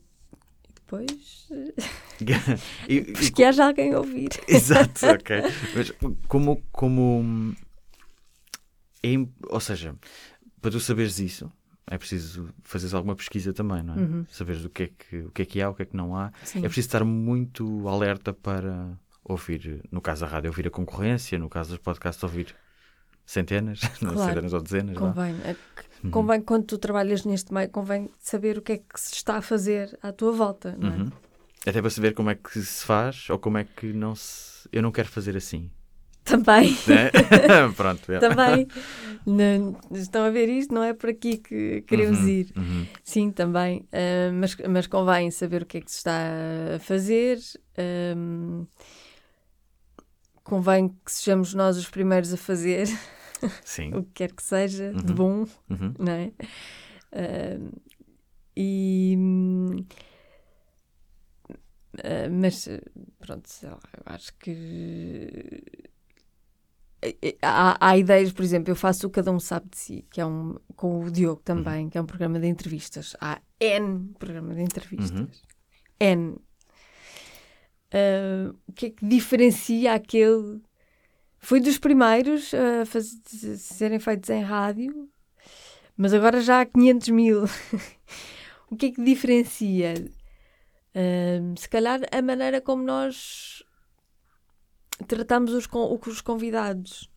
[0.69, 1.49] e depois.
[2.19, 2.25] E-
[2.89, 4.31] e- Depois que haja alguém a ouvir.
[4.49, 5.37] Exato, ok.
[5.75, 5.93] Mas
[6.27, 7.55] como, como
[9.15, 9.95] é ou seja,
[10.61, 11.51] para tu saberes isso,
[11.87, 13.99] é preciso fazeres alguma pesquisa também, não é?
[13.99, 14.27] Uhum.
[14.29, 16.17] Saberes o que é que, o que é que há, o que é que não
[16.17, 16.33] há.
[16.45, 16.59] Sim.
[16.59, 21.49] É preciso estar muito alerta para ouvir, no caso da rádio, ouvir a concorrência, no
[21.49, 22.55] caso dos podcasts, ouvir
[23.25, 24.19] centenas, Claro.
[24.19, 24.97] centenas ou dezenas.
[24.97, 25.35] Convém.
[25.45, 25.57] É
[26.05, 26.11] Uhum.
[26.11, 29.43] Convém, quando tu trabalhas neste meio, convém saber o que é que se está a
[29.43, 30.97] fazer à tua volta, não é?
[30.99, 31.11] Uhum.
[31.67, 34.69] Até para saber como é que se faz ou como é que não se.
[34.73, 35.71] Eu não quero fazer assim.
[36.27, 36.71] Também.
[36.87, 37.11] né?
[37.77, 38.13] Pronto.
[38.13, 38.19] é.
[38.19, 38.67] Também.
[39.25, 40.75] Não- estão a ver isto?
[40.75, 42.53] Não é por aqui que queremos Uhum, ir.
[42.57, 42.87] uhum.
[43.03, 43.87] Sim, também.
[43.93, 46.13] Ah, mas, mas convém saber o que é que se está
[46.75, 47.39] a fazer.
[47.79, 48.67] Ahm,
[50.45, 52.87] convém que sejamos nós os primeiros a fazer.
[53.93, 55.15] O que quer que seja, de Uhum.
[55.15, 55.95] bom, Uhum.
[55.99, 56.33] não é?
[57.13, 57.59] Ah,
[58.57, 59.15] e.
[62.03, 62.67] ah, mas,
[63.19, 65.63] pronto, sei lá, eu acho que.
[67.09, 70.05] Eh, eh, Há, há ideias, por exemplo, eu faço o Cada Um Sabe de Si,
[70.11, 70.57] que é um.
[70.75, 73.17] com o Diogo também, que é um programa de entrevistas.
[73.21, 75.19] Há N programa de entrevistas.
[75.19, 75.29] Uhum.
[76.01, 76.37] N.
[77.93, 80.61] Ah, o que é que diferencia aquele.
[81.39, 82.85] Foi dos primeiros a
[83.57, 85.09] serem feitos em rádio,
[85.97, 87.45] mas agora já há 500 mil.
[88.71, 89.95] o que é que diferencia?
[90.95, 93.63] Ah, se calhar a maneira como nós
[95.07, 97.11] tratamos os, con- os convidados.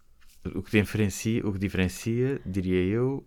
[0.55, 3.25] O que diferencia, o que diferencia, diria eu,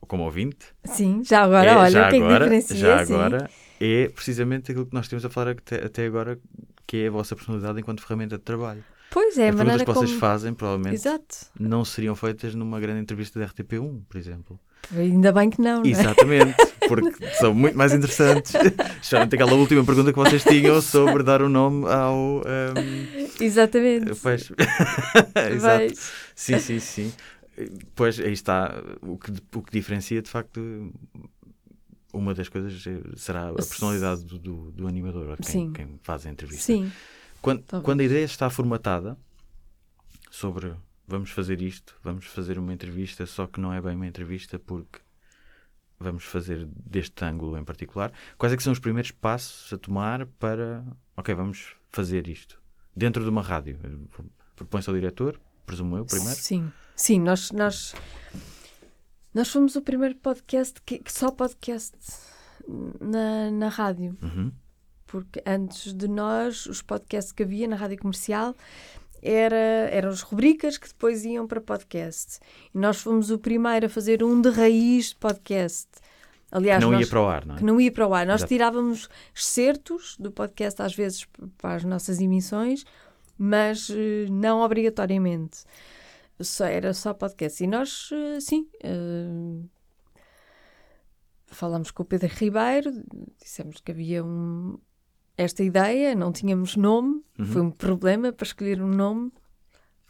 [0.00, 2.76] como ouvinte, Sim, já agora, é, olha, já o que é que agora, diferencia?
[2.76, 3.14] já sim.
[3.14, 6.38] agora, é precisamente aquilo que nós temos a falar até, até agora,
[6.86, 8.82] que é a vossa personalidade enquanto ferramenta de trabalho.
[9.10, 10.20] Pois é, As perguntas maneira que vocês como...
[10.20, 11.36] fazem, provavelmente, Exato.
[11.58, 14.60] não seriam feitas numa grande entrevista da RTP1, por exemplo.
[14.96, 15.88] Ainda bem que não, não é?
[15.90, 16.54] Exatamente,
[16.88, 18.52] porque são muito mais interessantes.
[19.00, 22.42] Especialmente aquela última pergunta que vocês tinham sobre dar o nome ao.
[22.46, 24.14] ehm, Exatamente.
[24.20, 24.50] pois.
[25.52, 25.60] Exato.
[25.60, 27.12] Vais- Sim, sim, sim.
[27.94, 28.82] Pois aí está.
[29.02, 30.90] O que, o que diferencia, de facto,
[32.12, 35.72] uma das coisas eh, será a personalidade do, do, do animador, quem, Sim.
[35.72, 36.64] quem faz a entrevista.
[36.64, 36.90] Sim,
[37.40, 37.84] Quando, Talvez.
[37.84, 39.16] quando a ideia está formatada
[40.30, 40.72] sobre
[41.10, 45.00] vamos fazer isto, vamos fazer uma entrevista, só que não é bem uma entrevista porque
[45.98, 50.24] vamos fazer deste ângulo em particular, quais é que são os primeiros passos a tomar
[50.24, 50.84] para,
[51.16, 52.62] ok, vamos fazer isto?
[52.96, 53.78] Dentro de uma rádio.
[54.54, 56.38] Propõe-se ao diretor, presumo eu, primeiro.
[56.38, 57.94] Sim, sim, nós, nós,
[59.34, 61.96] nós fomos o primeiro podcast, que, só podcast
[63.00, 64.16] na, na rádio.
[64.22, 64.52] Uhum.
[65.06, 68.54] Porque antes de nós, os podcasts que havia na rádio comercial
[69.22, 69.56] era,
[69.90, 72.38] eram as rubricas que depois iam para podcast.
[72.74, 75.88] E nós fomos o primeiro a fazer um de raiz de podcast.
[76.52, 77.58] Aliás, não nós- ia para o ar, não é?
[77.58, 78.26] que não ia para o ar.
[78.26, 78.48] Nós Exato.
[78.54, 81.26] tirávamos excertos do podcast, às vezes,
[81.58, 82.84] para as nossas emissões,
[83.38, 85.64] mas eh, não obrigatoriamente.
[86.40, 87.62] Só, era só podcast.
[87.62, 89.62] E nós, eh, sim, eh,
[91.46, 92.90] falámos com o Pedro Ribeiro,
[93.42, 94.78] dissemos que havia um-
[95.40, 97.22] esta ideia, não tínhamos nome,
[97.52, 99.32] foi um problema para escolher um nome.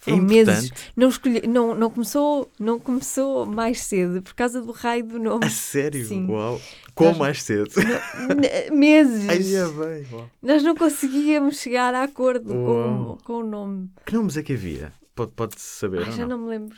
[0.06, 0.64] É Foram meses.
[0.64, 0.92] importante.
[0.96, 5.44] Não, escolhi, não, não, começou, não começou mais cedo, por causa do raio do nome.
[5.44, 6.06] A sério?
[6.06, 6.26] Sim.
[6.26, 6.58] Uau!
[6.98, 7.68] Nós- mais cedo.
[7.78, 9.28] N- meses.
[9.52, 10.06] É bem.
[10.10, 10.30] Uau.
[10.42, 13.90] Nós não conseguíamos chegar a acordo com, com o nome.
[14.06, 14.90] Que nomes é que havia?
[15.14, 16.38] Pode- Pode-se saber Ai, ou já não?
[16.38, 16.76] não me lembro.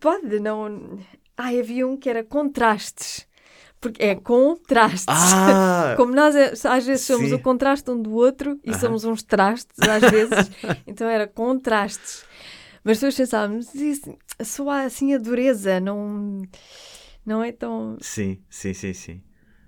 [0.00, 0.98] Pode, não.
[1.36, 3.26] Ai, havia um que era contrastes.
[3.84, 5.06] Porque é contrastes.
[5.08, 5.92] Ah!
[5.98, 7.34] Como nós é- às vezes somos Sim.
[7.34, 8.78] o contraste um do outro e Aham.
[8.80, 10.50] somos uns trastes, às vezes,
[10.86, 12.24] então era contrastes.
[12.82, 16.42] Mas depois pensávamos, isso soa assim a dureza, não,
[17.26, 17.98] não é tão.
[18.00, 19.22] Sim, sim, sim, sim.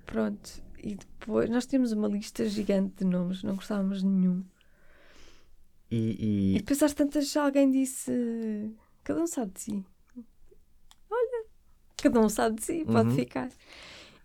[0.07, 0.63] Pronto.
[0.83, 4.43] E depois nós tínhamos uma lista gigante de nomes, não gostávamos de nenhum.
[5.91, 8.11] E E, e- depois às tantas alguém disse:
[9.05, 9.85] Cada um sabe de si.
[11.11, 11.45] Olha,
[12.03, 13.15] cada um sabe de si, pode Uhum.
[13.15, 13.49] ficar.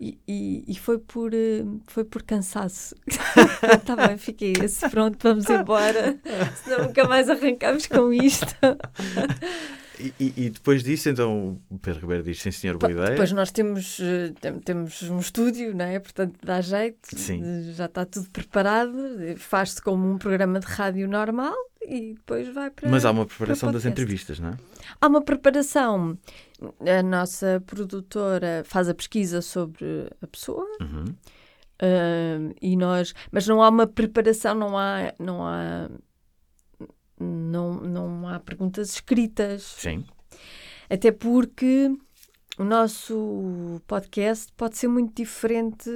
[0.04, 2.96] E, e, e foi por eh, foi por cansaço.
[3.08, 6.20] Está bem, fiquei esse, pronto, vamos embora.
[6.64, 8.56] Senão nunca mais arrancamos com isto.
[10.20, 13.10] e- e- depois disso, então, o Pedro Ribeiro diz: sim, senhor, boa ideia.
[13.12, 16.00] Depois nós temos, eh, tem- temos um estúdio, não é?
[16.00, 17.42] Portanto, dá jeito, Sim.
[17.44, 22.48] eh, já está tudo preparado, eh, faz-se como um programa de rádio normal e depois
[22.54, 22.90] vai para.
[22.90, 24.58] Mas há uma preparação das entrevistas, não é?
[25.00, 26.18] Há uma preparação.
[26.80, 31.06] A nossa produtora faz a pesquisa sobre a pessoa Uhum.
[31.82, 35.90] ah, e nós, mas não há uma preparação, não há, não há,
[37.22, 39.64] não, não há perguntas escritas.
[39.78, 40.06] Sim.
[40.90, 41.96] Até porque
[42.58, 45.90] o nosso podcast pode ser muito diferente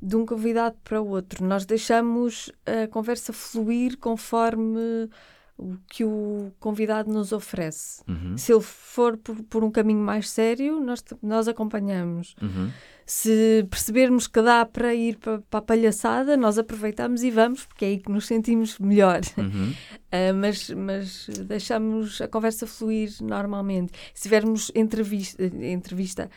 [0.00, 1.44] de um convidado para outro.
[1.44, 5.08] Nós deixamos a conversa fluir conforme
[5.56, 8.02] o que o convidado nos oferece.
[8.08, 8.36] Uhum.
[8.36, 12.34] Se ele for por, por um caminho mais sério, nós, nós acompanhamos.
[12.42, 12.70] Uhum.
[13.06, 17.84] Se percebermos que dá para ir para, para a palhaçada, nós aproveitamos e vamos, porque
[17.84, 19.20] é aí que nos sentimos melhor.
[19.36, 19.74] Uhum.
[20.10, 23.92] Ah, mas, mas deixamos a conversa fluir normalmente.
[24.14, 26.30] Se tivermos entrevista, entrevista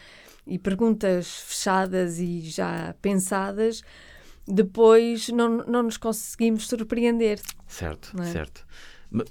[0.45, 3.84] e perguntas fechadas e já pensadas,
[4.47, 7.39] depois não, não nos conseguimos surpreender.
[7.67, 8.25] Certo, é?
[8.25, 8.65] certo.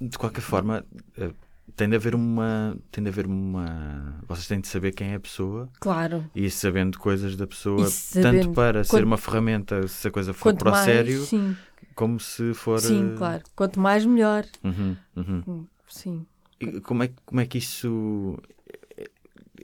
[0.00, 0.84] De qualquer forma,
[1.18, 1.30] eh,
[1.74, 2.76] tem de haver uma.
[2.90, 4.18] Tem de haver uma.
[4.26, 6.24] Vocês têm de saber quem é a pessoa Claro.
[6.34, 10.32] e sabendo coisas da pessoa, sabendo tanto para ser quanto- uma ferramenta, se a coisa
[10.32, 11.56] for para o mais, sério, sim,
[11.94, 12.80] como se for.
[12.80, 13.42] sim, eh, claro.
[13.54, 14.44] Quanto mais, melhor.
[14.64, 15.42] uhum, uhum.
[15.46, 16.26] Hum, Sim.
[16.58, 18.38] E como é, que- como é que isso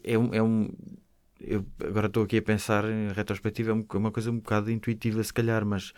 [0.04, 0.34] é, um.
[0.34, 0.68] É um
[1.40, 5.24] eu agora estou aqui a pensar em retrospectiva, é é uma coisa um bocado intuitiva,
[5.24, 5.92] se calhar, mas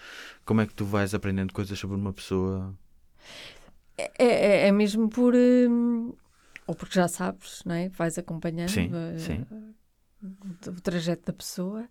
[0.47, 2.73] como é que tu vais aprendendo coisas sobre uma pessoa?
[3.97, 5.35] É, é, é mesmo por.
[5.35, 6.13] hum,
[6.67, 7.89] ou porque já sabes, não é?
[7.91, 9.47] Vais acompanhando Sim, eh, sim.
[10.69, 11.87] o trajeto da pessoa,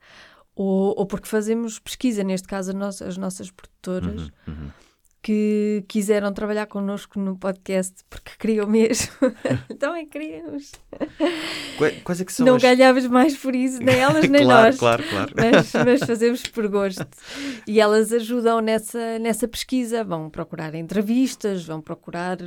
[0.56, 4.72] ou, ou porque fazemos pesquisa, neste caso a nossa- as nossas produtoras, Uhum, uhum.
[5.24, 9.10] Que quiseram trabalhar connosco no podcast porque queriam mesmo.
[9.72, 10.74] então é queríamos.
[11.78, 12.62] Qua- Quais é que são Não as...
[12.62, 14.78] ganhavas mais por isso, nem elas nem claro, nós.
[14.78, 15.34] claro, claro.
[15.36, 17.08] Mas, mas fazemos por gosto.
[17.66, 20.04] E elas ajudam nessa, nessa pesquisa.
[20.04, 22.38] Vão procurar entrevistas, vão procurar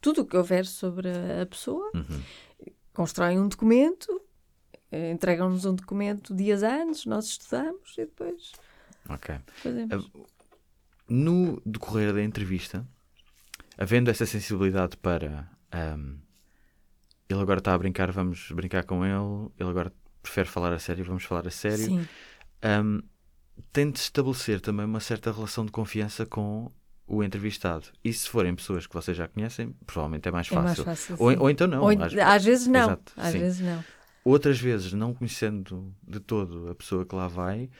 [0.00, 1.08] tudo o que houver sobre
[1.40, 1.88] a pessoa.
[1.94, 2.20] Uhum.
[2.92, 4.20] Constroem um documento,
[4.92, 8.50] entregam-nos um documento dias antes, nós estudamos e depois
[9.08, 9.36] Ok.
[9.54, 10.10] fazemos.
[11.08, 12.86] No decorrer da entrevista,
[13.78, 16.16] havendo essa sensibilidade para ahm,
[17.28, 19.92] ele agora está a brincar, vamos brincar com ele, ele agora
[20.22, 21.84] prefere falar a sério, vamos falar a sério.
[21.84, 22.08] Sim,
[22.60, 23.00] Ahm,
[23.72, 26.70] tem de estabelecer também uma certa relação de confiança com
[27.06, 27.86] o entrevistado.
[28.04, 30.84] E se forem pessoas que vocês já conhecem, provavelmente é mais é mais fácil.
[30.84, 31.16] fácil.
[31.18, 31.82] ou, ou então não.
[31.82, 32.80] Ou às- às, vezes não.
[32.86, 33.38] Exato, às sim.
[33.38, 33.84] vezes não.
[34.24, 37.70] Outras vezes, não conhecendo de todo a pessoa que lá vai,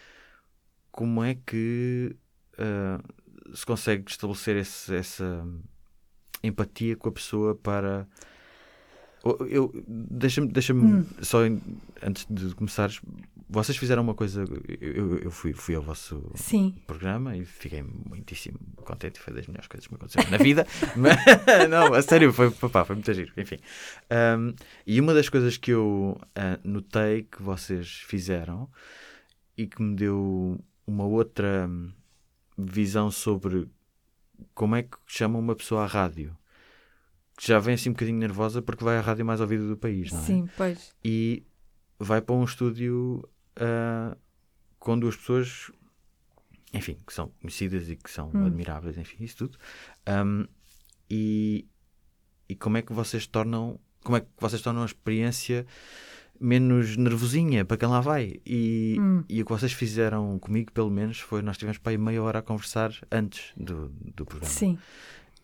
[0.91, 2.17] como é que
[2.59, 3.01] ah,
[3.55, 5.47] se consegue estabelecer esse- essa
[6.43, 8.07] empatia com a pessoa para.
[9.51, 11.07] Eu, deixa-me, deixa-me Hum.
[11.21, 11.39] só
[12.03, 13.01] antes de começares,
[13.51, 14.45] vocês fizeram uma coisa.
[14.81, 16.77] Eu, eu fui, fui ao vosso Sim.
[16.87, 19.19] programa e fiquei muitíssimo contente.
[19.19, 20.67] Foi das melhores coisas que me aconteceram na vida.
[20.97, 21.17] Mas,
[21.69, 23.33] não, a sério, foi, papá, foi muito giro.
[23.37, 23.57] Enfim.
[24.39, 24.55] Um,
[24.87, 28.69] e uma das coisas que eu ah, notei que vocês fizeram
[29.57, 31.91] e que me deu uma outra hum,
[32.59, 33.69] visão sobre
[34.55, 36.37] como é que chama uma pessoa à rádio.
[37.37, 40.11] Que já vem assim um bocadinho nervosa porque vai à rádio mais ouvida do país,
[40.13, 40.25] não é?
[40.25, 40.93] Sim, pois.
[41.05, 41.45] e
[41.99, 44.17] vai para um estúdio ah,
[44.79, 45.71] com duas pessoas,
[46.73, 48.45] enfim, que são conhecidas e que são Hum.
[48.47, 49.59] admiráveis, enfim, isso tudo.
[50.07, 50.47] Ahm,
[51.09, 51.67] e,
[52.49, 55.65] e como é que vocês tornam, como é que vocês tornam a experiência
[56.41, 58.41] menos nervosinha para quem lá vai?
[58.47, 59.25] E, Hum.
[59.29, 62.39] e o que vocês fizeram comigo, pelo menos, foi nós tivemos para aí meia hora
[62.39, 64.53] a conversar antes do, do programa.
[64.53, 64.79] Sim.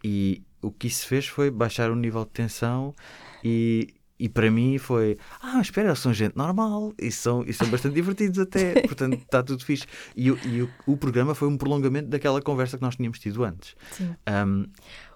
[0.02, 2.94] E o que isso fez foi baixar o nível de tensão
[3.42, 7.52] e, e para mim foi ah, mas espera, eles são gente normal e são, e
[7.52, 9.86] são bastante divertidos até, portanto está tudo fixe.
[10.14, 13.42] E, o- e o, o programa foi um prolongamento daquela conversa que nós tínhamos tido
[13.44, 13.74] antes.
[13.92, 14.14] Sim.
[14.26, 14.66] Ahm,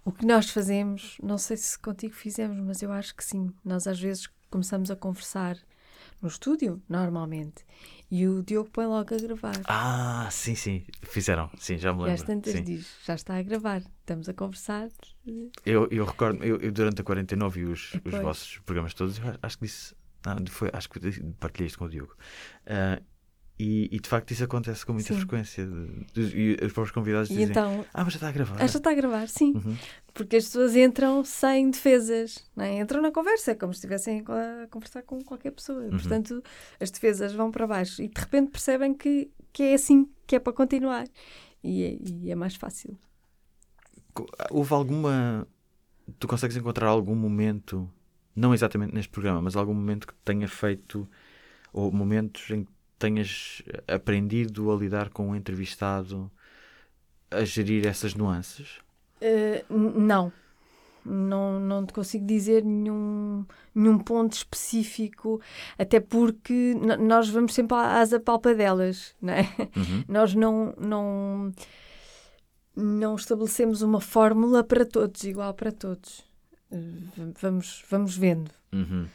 [0.05, 3.53] O que nós fazemos, não sei se contigo fizemos, mas eu acho que sim.
[3.64, 5.59] Nós às vezes começamos a conversar
[6.20, 7.64] no estúdio, normalmente,
[8.11, 9.61] e o Diogo põe logo a gravar.
[9.66, 12.14] ah, sim, sim, fizeram, sim, já me e lembro.
[12.14, 12.62] às tantas sim.
[12.62, 14.88] diz, já está a gravar, estamos a conversar.
[15.64, 19.59] Eu, eu recordo, eu, eu durante a 49 e os, os vossos programas todos, acho
[19.59, 21.00] que disse, não, foi, acho que
[21.38, 22.16] partilhei isto com o Diogo.
[22.66, 23.00] Ah,
[23.59, 25.18] e, e de facto isso acontece com muita Sim.
[25.21, 25.68] frequência.
[26.16, 28.57] e os próprios convidados dizem: então, Ah, mas já está a gravar.
[28.62, 29.53] ah, já está a gravar, sim.
[29.55, 29.77] Uhum.
[30.14, 32.79] Porque as pessoas entram sem defesas, é?
[32.81, 35.81] entram na conversa, como se estivessem a conversar com qualquer pessoa.
[35.83, 35.90] Uhum.
[35.90, 36.42] Portanto,
[36.81, 40.38] as defesas vão para baixo e de repente percebem que, que é assim, que é
[40.38, 41.07] para continuar.
[41.62, 42.97] E é, e é mais fácil.
[44.14, 45.47] Co- Houve alguma.
[46.18, 47.88] Tu consegues encontrar algum momento,
[48.35, 51.07] não exatamente neste programa, mas algum momento que tenha feito,
[51.73, 56.30] ou momentos em que tenhas aprendido a lidar com o entrevistado,
[57.30, 58.78] a gerir essas nuances?
[59.20, 60.32] Uh, não.
[61.04, 65.40] Não, não te consigo dizer nenhum, nenhum ponto específico,
[65.78, 69.42] até porque nós vamos sempre às apalpadelas, não é?
[69.74, 70.04] Uhum.
[70.08, 71.52] Nós não, não,
[72.76, 76.24] não estabelecemos uma fórmula para todos, igual para todos.
[76.70, 79.06] V- Vamos, vamos vendo Uhum.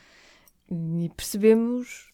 [0.72, 2.12] e percebemos,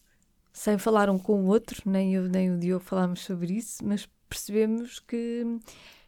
[0.52, 4.08] sem falar um com o outro, nem eu nem o Diogo falámos sobre isso, mas
[4.28, 5.44] percebemos que,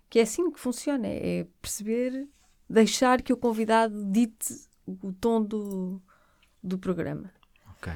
[0.10, 2.28] que é assim que funciona: é perceber,
[2.70, 4.54] deixar que o convidado dite
[4.86, 6.02] o tom do,
[6.64, 7.32] do programa.
[7.72, 7.94] Ok.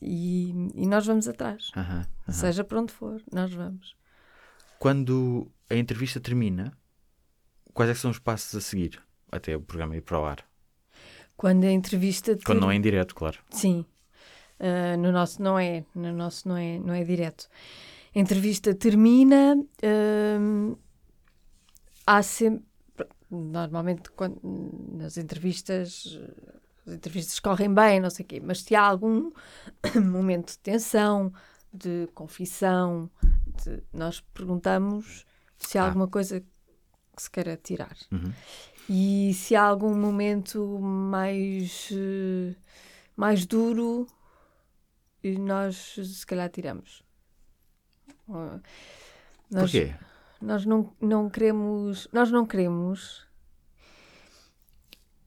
[0.00, 2.32] E, e nós vamos atrás, Aham, aham.
[2.32, 3.96] seja para onde for, nós vamos.
[4.78, 6.72] Quando a entrevista termina,
[7.74, 10.44] quais é que são os passos a seguir até o programa ir para o ar?
[11.36, 12.36] Quando a entrevista.
[12.36, 13.38] ter- Quando não é em direto, claro.
[13.50, 13.84] Sim.
[14.60, 17.48] Ah, no nosso não é, no nosso não é, não é direto.
[18.14, 19.54] A entrevista termina,
[20.40, 20.74] hum,
[22.06, 22.64] há sempre,
[23.30, 24.40] normalmente quando,
[24.92, 26.18] nas entrevistas,
[26.86, 29.30] as entrevistas correm bem, não sei o quê, mas se há algum
[29.94, 31.32] momento de tensão,
[31.72, 33.10] de confissão,
[33.64, 35.24] de- nós perguntamos
[35.58, 35.86] se há Ah.
[35.86, 37.96] alguma coisa que se queira tirar.
[38.10, 38.32] Uhum.
[38.88, 42.54] E se há algum momento mais, eh,
[43.14, 44.06] mais duro,
[45.22, 47.02] e nós se calhar tiramos.
[49.50, 49.94] Nós, Porquê?
[50.40, 52.06] nós não, não queremos.
[52.12, 53.26] Nós não queremos.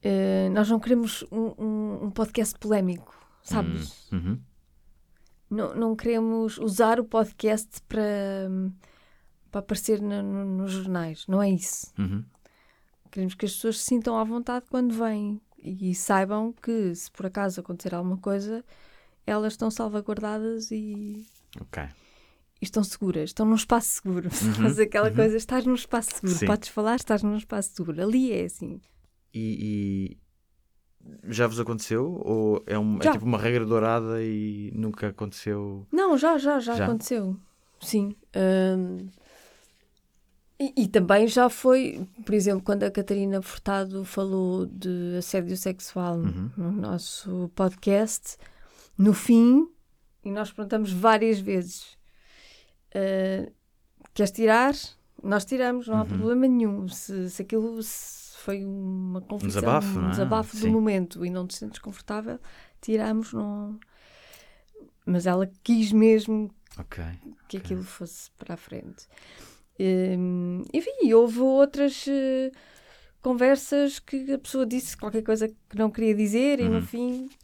[0.02, 4.10] eh, nós não queremos um, um- um podcast polémico, sabes?
[4.12, 4.40] Uhum.
[5.50, 8.48] Não, não queremos usar o podcast para,
[9.50, 11.26] para aparecer na- no- nos jornais.
[11.28, 11.92] Não é isso.
[11.98, 12.24] Uhum.
[13.10, 17.26] Queremos que as pessoas se sintam à vontade quando vêm e saibam que, se por
[17.26, 18.64] acaso acontecer alguma coisa,
[19.26, 21.26] elas estão salvaguardadas e,
[21.60, 21.82] Ok.
[21.82, 24.28] e estão seguras, estão num espaço seguro.
[24.42, 26.46] Uhum, Faz aquela coisa, estás num espaço seguro, Sim.
[26.46, 28.02] podes falar, estás num espaço seguro.
[28.02, 28.80] Ali é assim.
[29.34, 32.20] E, e já vos aconteceu?
[32.24, 35.86] Ou é, um- é tipo uma regra dourada e nunca aconteceu?
[35.92, 36.84] Não, já, já, já, Já?
[36.86, 37.36] aconteceu.
[37.80, 38.14] Sim.
[38.36, 39.08] Hum,
[40.60, 46.18] e, e também já foi, por exemplo, quando a Catarina Furtado falou de assédio sexual
[46.18, 46.50] Uhum.
[46.56, 48.36] no nosso podcast,
[48.96, 49.68] no fim,
[50.24, 51.96] e nós perguntamos várias vezes:
[52.94, 53.52] uh,
[54.14, 54.74] queres tirar?
[55.22, 56.08] Nós tiramos, não há Uhum.
[56.08, 56.88] problema nenhum.
[56.88, 60.10] Se, se aquilo se foi uma confusão, desabafo, um é?
[60.10, 60.70] desabafo do Sim.
[60.70, 62.38] momento e não te sentes confortável,
[62.80, 63.78] tiramos, não.
[65.06, 67.04] Mas ela quis mesmo Ok.
[67.48, 67.58] que Ok.
[67.58, 69.06] aquilo fosse para a frente.
[69.78, 72.50] Hum, enfim, houve outras eh,
[73.20, 76.74] conversas que a pessoa disse qualquer coisa que não queria dizer e Uhum.
[76.74, 77.41] no fim eh,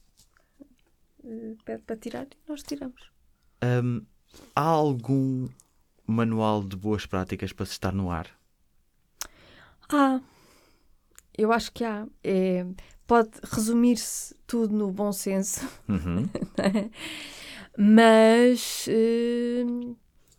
[1.64, 3.00] pede para tirar e nós tiramos.
[3.62, 4.04] Hum,
[4.54, 5.48] há algum
[6.06, 8.28] manual de boas práticas para se estar no ar?
[9.90, 10.20] Ah,
[11.36, 12.06] eu acho que há.
[12.22, 12.66] É,
[13.06, 16.28] pode resumir-se tudo no bom senso, Uhum.
[17.76, 19.64] mas, eh,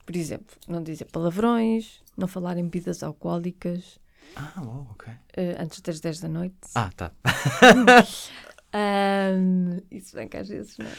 [0.05, 3.99] por exemplo, não dizer palavrões, não falar em bebidas alcoólicas
[4.35, 5.11] Ah, uau, ok.
[5.35, 6.55] eh, antes das 10 da noite.
[6.75, 7.11] Ah, tá.
[8.73, 10.97] Ahm, isso bem que às vezes nós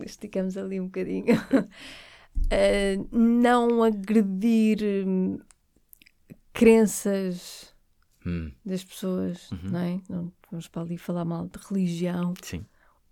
[0.00, 1.26] esticamos ali um bocadinho.
[2.50, 5.38] Ah, não agredir hum,
[6.52, 7.74] crenças
[8.26, 9.70] Hum, das pessoas, Uhum.
[9.70, 10.00] não é?
[10.08, 12.64] Não vamos para ali falar mal de religião sim.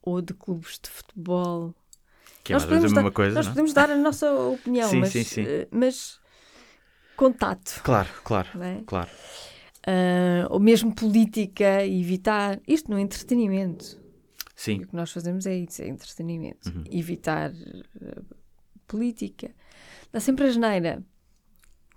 [0.03, 1.75] ou de clubes de futebol.
[2.45, 3.51] Que é Nós podemos dar- coisa, Nós não?
[3.51, 3.55] é?
[3.55, 5.43] podemos dar a nossa opinião, Sim, mas, sim, sim.
[5.43, 6.21] eh, mas
[7.17, 8.83] contato, Claro, claro, não é?
[8.87, 9.11] claro.
[9.87, 14.01] Ah, ou mesmo política, evitar isto no entretenimento.
[14.55, 14.83] Sim.
[14.83, 16.69] o que nós fazemos é isso, é entretenimento.
[16.71, 16.85] Uhum.
[16.89, 18.23] Evitar eh,
[18.87, 19.51] política.
[20.13, 21.03] Dá sempre a geneira.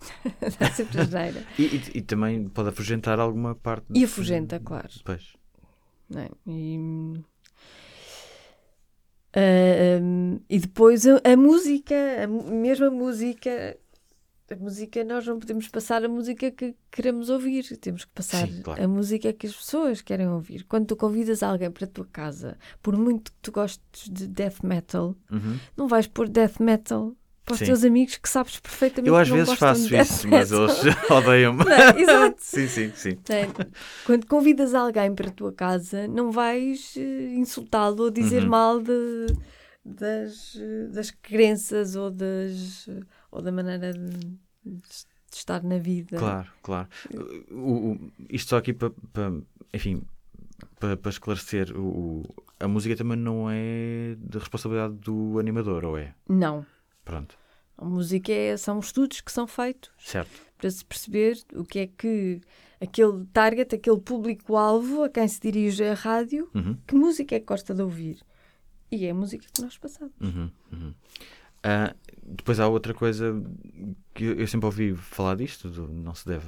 [0.60, 1.46] Dá sempre a geneira.
[1.60, 3.86] E, e- e também pode afugentar alguma parte.
[3.94, 4.90] E afugenta, claro.
[5.04, 5.34] Pois.
[6.10, 6.30] não é?
[6.48, 7.24] E, hum,
[9.34, 13.78] ah, hum, e depois a, a música, a mesmo a música.
[14.52, 18.62] A música, nós não podemos passar a música que queremos ouvir, temos que passar Sim,
[18.62, 18.84] claro.
[18.84, 20.64] a música que as pessoas querem ouvir.
[20.70, 24.62] Quando tu convidas alguém para a tua casa, por muito que tu gostes de death
[24.64, 25.58] metal, Uhum.
[25.76, 27.66] não vais pôr death metal para os Sim.
[27.66, 30.74] teus amigos que sabes perfeitamente Eu que às não vezes faço isso, mas eles
[31.10, 31.64] odeiam-me.
[32.00, 32.36] Exato.
[32.42, 33.18] sim, sim, sim.
[33.30, 33.48] É,
[34.06, 38.50] Quando convidas alguém para a tua casa, não vais eh, insultá-lo ou dizer Uhum.
[38.50, 39.26] mal de,
[39.84, 43.02] das, eh, das crenças ou, das, eh,
[43.36, 44.18] ou da maneira de,
[44.64, 44.80] de
[45.34, 46.18] estar na vida.
[46.18, 46.88] Claro, claro.
[47.52, 49.34] O- o- isto só aqui para, para-
[49.74, 50.02] enfim,
[50.80, 51.86] para, para esclarecer, o,
[52.22, 56.16] o- a música também não é de responsabilidade do animador, ou é?
[56.30, 56.66] Não.
[57.04, 57.38] Pronto,
[57.78, 60.32] A música é, são estudos que são feitos certo.
[60.58, 62.40] para se perceber o que é que
[62.82, 67.46] aquele target, aquele público-alvo a quem se dirige a rádio, Uhum, que música é que
[67.46, 68.18] gosta de ouvir.
[68.92, 70.14] E é a música que nós passamos.
[70.22, 70.94] uhum, uhum.
[71.68, 73.34] Ah, depois há outra coisa
[74.14, 76.46] que eu sempre ouvi falar disto, do não se deve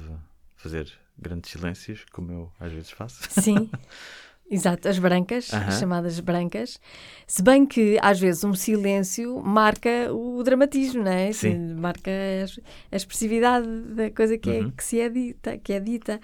[0.56, 3.20] fazer grandes silêncios, como eu às vezes faço.
[3.30, 3.68] Sim,
[4.50, 6.78] exato, as brancas, as chamadas brancas.
[7.26, 11.32] Se bem que às vezes um silêncio marca o dramatismo, não é?
[11.32, 11.74] Sim.
[11.74, 12.60] Marca a es-
[12.92, 14.70] a expressividade da coisa que, é, Uhum.
[14.70, 16.20] que se é dita, que é dita.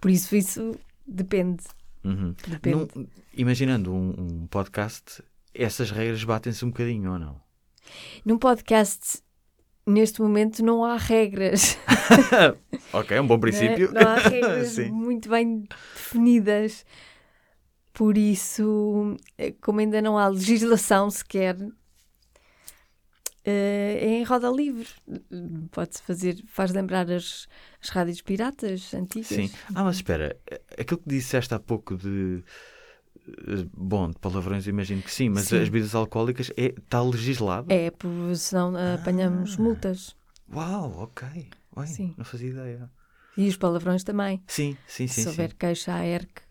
[0.00, 1.64] Por isso, isso depende.
[2.04, 2.34] Uhum.
[2.46, 2.76] Depende.
[2.94, 3.06] Não-
[3.36, 7.45] imaginando um, um podcast, essas regras batem-se um bocadinho ou não?
[8.24, 9.22] Num podcast,
[9.86, 11.78] neste momento, não há regras.
[12.92, 13.92] ok, é um bom princípio.
[13.92, 14.04] Não, é?
[14.04, 16.84] Não há regras muito bem definidas.
[17.92, 21.56] Por isso, eh, como ainda não há legislação sequer,
[23.46, 24.88] eh, é em roda livre.
[25.70, 27.46] Pode-se fazer, faz lembrar as,
[27.80, 29.28] as rádios piratas antigas.
[29.28, 29.50] Sim.
[29.72, 30.36] Ah, mas espera,
[30.76, 32.42] aquilo que disseste há pouco de.
[33.76, 35.56] Bom, de palavrões, imagino que sim, mas Sim.
[35.56, 37.72] as bebidas alcoólicas é, está legislado?
[37.72, 38.94] É, por, senão Ah.
[38.94, 40.14] apanhamos multas.
[40.52, 41.48] Uau, ok.
[41.76, 42.14] Ué, Sim.
[42.16, 42.90] não fazia ideia.
[43.36, 44.42] E os palavrões também.
[44.46, 45.22] Sim, sim, sim.
[45.22, 45.56] Se houver sim.
[45.58, 46.42] queixa à ERC,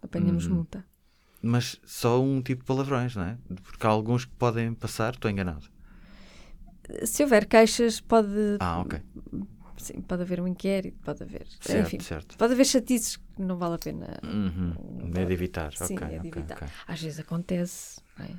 [0.00, 0.54] apanhamos Uhum.
[0.56, 0.84] multa.
[1.42, 3.36] Mas só um tipo de palavrões, não é?
[3.64, 5.66] Porque há alguns que podem passar, estou enganado.
[7.04, 8.28] Se houver queixas, pode,
[8.60, 9.00] Ah, ok.
[9.82, 11.46] Sim, pode haver um inquérito, pode haver.
[11.60, 12.36] Certo, enfim, certo.
[12.38, 14.18] pode haver chatices que não vale a pena.
[14.22, 15.10] Uhum.
[15.14, 15.72] É de evitar.
[15.72, 16.56] Sim, ok, é de evitar.
[16.56, 16.68] ok.
[16.86, 18.30] Às vezes acontece, não é?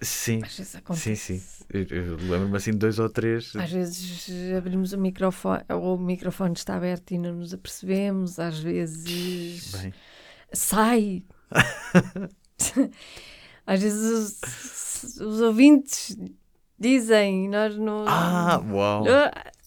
[0.00, 1.16] Sim, Às vezes sim, acontece.
[1.16, 1.42] sim.
[1.70, 3.54] Eu lembro-me assim de dois ou três.
[3.56, 8.60] Às vezes abrimos o microfone, ou o microfone está aberto e não nos apercebemos, às
[8.60, 9.92] vezes Bem,
[10.52, 11.24] sai.
[13.66, 14.40] às vezes
[15.02, 16.16] os, os ouvintes
[16.78, 18.04] dizem, e nós não.
[18.06, 19.04] Ah, uau!
[19.08, 19.50] Ah,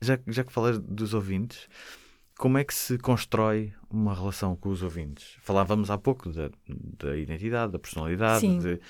[0.00, 1.68] Já, já que falas dos ouvintes,
[2.38, 5.36] como é que se constrói uma relação com os ouvintes?
[5.42, 6.50] Falávamos há pouco da,
[6.98, 8.58] da identidade, da personalidade, Sim.
[8.58, 8.80] de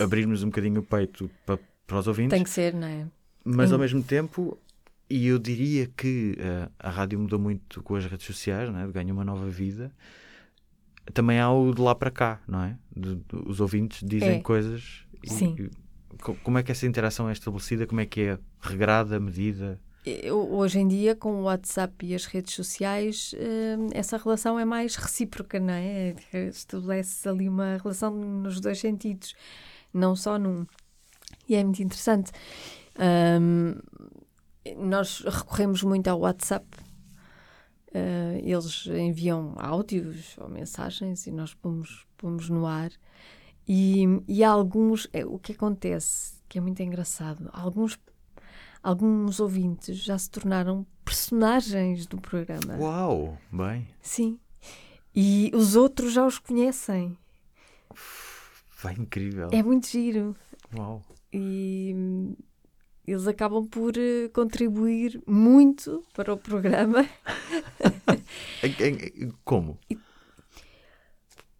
[0.00, 3.06] a- abrirmos um bocadinho o peito para, para os ouvintes, tem que ser, não é?
[3.44, 4.58] mas ao mesmo tempo,
[5.08, 8.86] e eu diria que eh, a rádio mudou muito com as redes sociais, não é?
[8.88, 9.90] ganha uma nova vida.
[11.12, 12.78] Também há o de lá para cá, não é?
[12.96, 14.40] De- de- os ouvintes dizem É.
[14.40, 15.04] coisas.
[15.24, 15.56] e- Sim.
[15.58, 17.86] e co- como é que essa interação é estabelecida?
[17.86, 19.80] Como é que é regrada, medida?
[20.04, 24.64] Eu- Hoje em dia, com o WhatsApp e as redes sociais, hum, essa relação é
[24.64, 26.14] mais recíproca, não é?
[26.48, 29.34] Estabelece ali uma relação nos dois sentidos,
[29.94, 30.66] não só num.
[31.48, 32.32] E é muito interessante.
[33.40, 33.74] Hum,
[34.76, 36.66] nós recorremos muito ao WhatsApp.
[37.94, 42.90] Uh, eles enviam áudios ou mensagens e nós pomos, pomos no ar.
[43.68, 45.06] E, e alguns.
[45.12, 47.98] é, o que acontece, que é muito engraçado, alguns
[48.82, 52.76] alguns ouvintes já se tornaram personagens do programa.
[52.76, 53.38] Uau!
[53.50, 54.38] Bem, Sim.
[55.14, 57.16] E os outros já os conhecem.
[58.82, 59.48] vai incrível.
[59.52, 60.34] É muito giro.
[60.74, 61.02] Uau!
[61.32, 62.34] E hum,
[63.06, 67.06] eles acabam por eh, contribuir muito para o programa.
[69.44, 69.78] Como?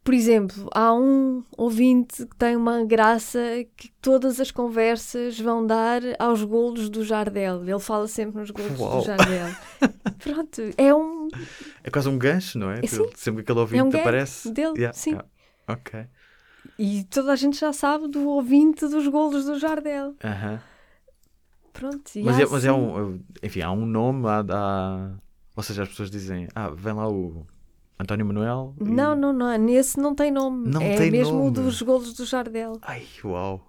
[0.05, 3.39] Por exemplo, há um ouvinte que tem uma graça
[3.77, 7.63] que todas as conversas vão dar aos golos do Jardel.
[7.63, 8.99] Ele fala sempre nos golos Uau.
[8.99, 9.47] do Jardel.
[10.19, 11.29] Pronto, é um
[11.85, 12.81] É quase um gancho, não é?
[12.83, 13.07] É, sim.
[13.15, 14.51] Sempre que aquele ouvinte É um aparece.
[14.51, 15.11] dele, Yeah, sim.
[15.11, 15.29] yeah.
[15.69, 16.05] Ok.
[16.79, 20.17] E toda a gente já sabe do ouvinte dos golos do Jardel.
[20.25, 20.61] Aham.
[21.73, 22.11] Pronto.
[22.17, 23.21] e Mas, há é, mas é assim- um.
[23.43, 24.27] Enfim, há um nome.
[24.27, 25.11] Há, há-
[25.57, 27.47] ou seja, as pessoas dizem: Ah, vem lá o
[27.99, 28.75] António Manuel.
[28.81, 29.57] e- Não, não, não.
[29.59, 30.69] Nesse não tem nome.
[30.69, 31.51] Não é tem mesmo o nome.
[31.53, 32.79] dos golos do Jardel.
[32.83, 33.69] Ai, uau!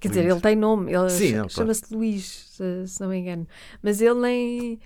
[0.00, 0.34] Quer dizer, Lindo.
[0.34, 0.92] ele tem nome.
[0.92, 1.50] Ele Sim, cha- não, claro.
[1.50, 2.50] chama-se Luís,
[2.86, 3.48] se, não me engano.
[3.82, 4.80] Mas ele nem,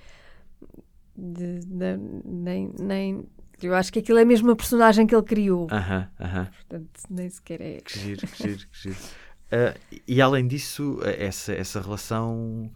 [1.16, 2.72] de- de- nem.
[2.78, 3.24] nem.
[3.60, 5.66] Eu acho que aquilo é mesmo a personagem que ele criou.
[5.72, 6.44] Aham, aham.
[6.68, 7.80] Portanto, nem sequer é.
[7.80, 8.96] Que giro, que giro, que giro.
[9.50, 9.74] Ah,
[10.06, 12.70] e além disso, essa, essa relação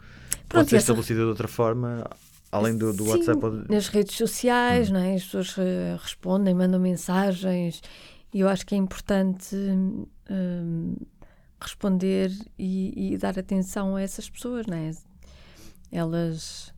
[0.49, 2.05] Pronto, pode ser essa- estabelecida de outra forma,
[2.53, 3.45] além do, do Sim, WhatsApp.
[3.45, 4.93] ou Nas redes sociais, Hum.
[4.95, 5.15] não é?
[5.15, 7.81] as pessoas eh, respondem, mandam mensagens
[8.33, 9.57] e eu acho que é importante
[10.31, 10.95] hum,
[11.61, 14.91] responder e, e dar atenção a essas pessoas, não é?
[15.91, 16.73] Elas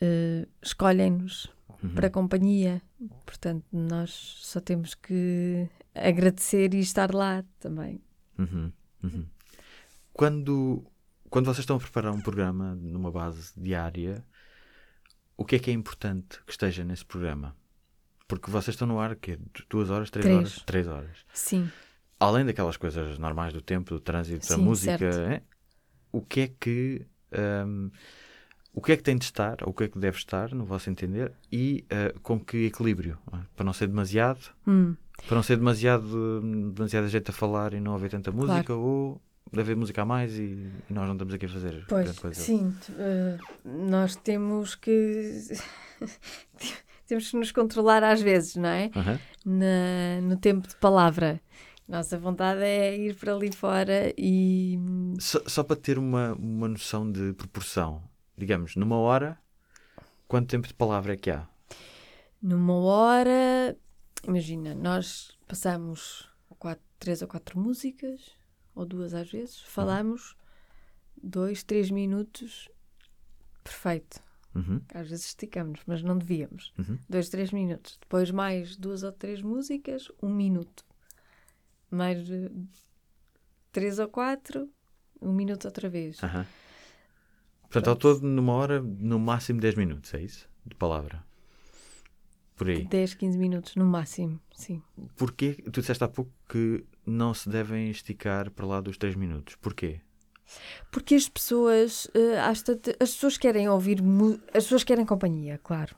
[0.00, 1.48] eh, escolhem-nos
[1.80, 1.90] Uhum.
[1.94, 2.82] para companhia,
[3.24, 8.00] portanto, nós só temos que agradecer e estar lá também.
[8.36, 8.72] Uhum,
[9.04, 9.24] uhum.
[10.12, 10.84] Quando,
[11.30, 14.24] quando vocês estão a preparar um programa numa base diária,
[15.38, 17.56] o que é que é importante que esteja nesse programa?
[18.26, 19.38] Porque vocês estão no ar, que
[19.70, 20.38] duas horas, três, Três.
[20.38, 20.62] horas?
[20.66, 21.16] Três horas.
[21.32, 21.70] Sim.
[22.20, 25.30] Além daquelas coisas normais do tempo, do trânsito, da Sim, música, certo.
[25.32, 25.42] é?
[26.12, 27.06] o que é que
[27.66, 27.90] hum,
[28.74, 30.64] o que é que tem de estar, ou o que é que deve estar, no
[30.64, 33.18] vosso entender, e ah, com que equilíbrio?
[33.32, 33.38] é?
[33.56, 34.94] Para não ser demasiado, Hum.
[35.26, 36.40] para não ser demasiado,
[36.74, 38.80] demasiada gente a falar e não haver tanta música, Claro.
[38.80, 39.22] ou
[39.52, 40.42] de haver música a mais e,
[40.88, 42.40] e nós não estamos aqui a fazer Pois, grande coisa.
[42.40, 45.42] sim, eh, nós temos que
[47.06, 48.90] temos que nos controlar às vezes, não é?
[48.94, 49.18] Aham.
[49.44, 51.40] Na- no tempo de palavra.
[51.88, 54.78] Nossa vontade é ir para ali fora e
[55.18, 58.02] Só, só para ter uma, uma noção de proporção,
[58.36, 59.38] digamos, numa hora,
[60.26, 61.46] quanto tempo de palavra é que há?
[62.40, 63.76] numa hora,
[64.24, 66.28] imagina, nós passamos
[66.58, 68.30] quatro, três ou quatro músicas,
[68.78, 70.36] ou duas às vezes, falamos
[71.20, 72.68] dois, três minutos,
[73.64, 74.22] perfeito.
[74.54, 74.80] Uhum.
[74.94, 76.72] Às vezes esticamos, mas não devíamos.
[76.78, 76.96] Uhum.
[77.08, 77.98] Dois, três minutos.
[78.00, 80.84] Depois mais duas ou três músicas, um minuto.
[81.90, 82.18] Mais
[83.72, 84.70] três ou quatro,
[85.20, 86.22] um minuto outra vez.
[86.22, 86.46] Aham.
[87.62, 90.48] Portanto, ao todo, numa hora, no máximo 10 minutos, é isso?
[90.64, 91.22] De palavra.
[92.58, 92.84] Por aí.
[92.84, 94.82] 10, 15 minutos no máximo, sim.
[95.16, 95.62] Porquê?
[95.72, 99.54] Tu disseste há pouco que não se devem esticar para lá dos 3 minutos.
[99.54, 100.00] Porquê?
[100.90, 102.62] Porque as pessoas, eh, as
[103.12, 104.02] pessoas querem ouvir,
[104.48, 105.94] as pessoas querem companhia, claro.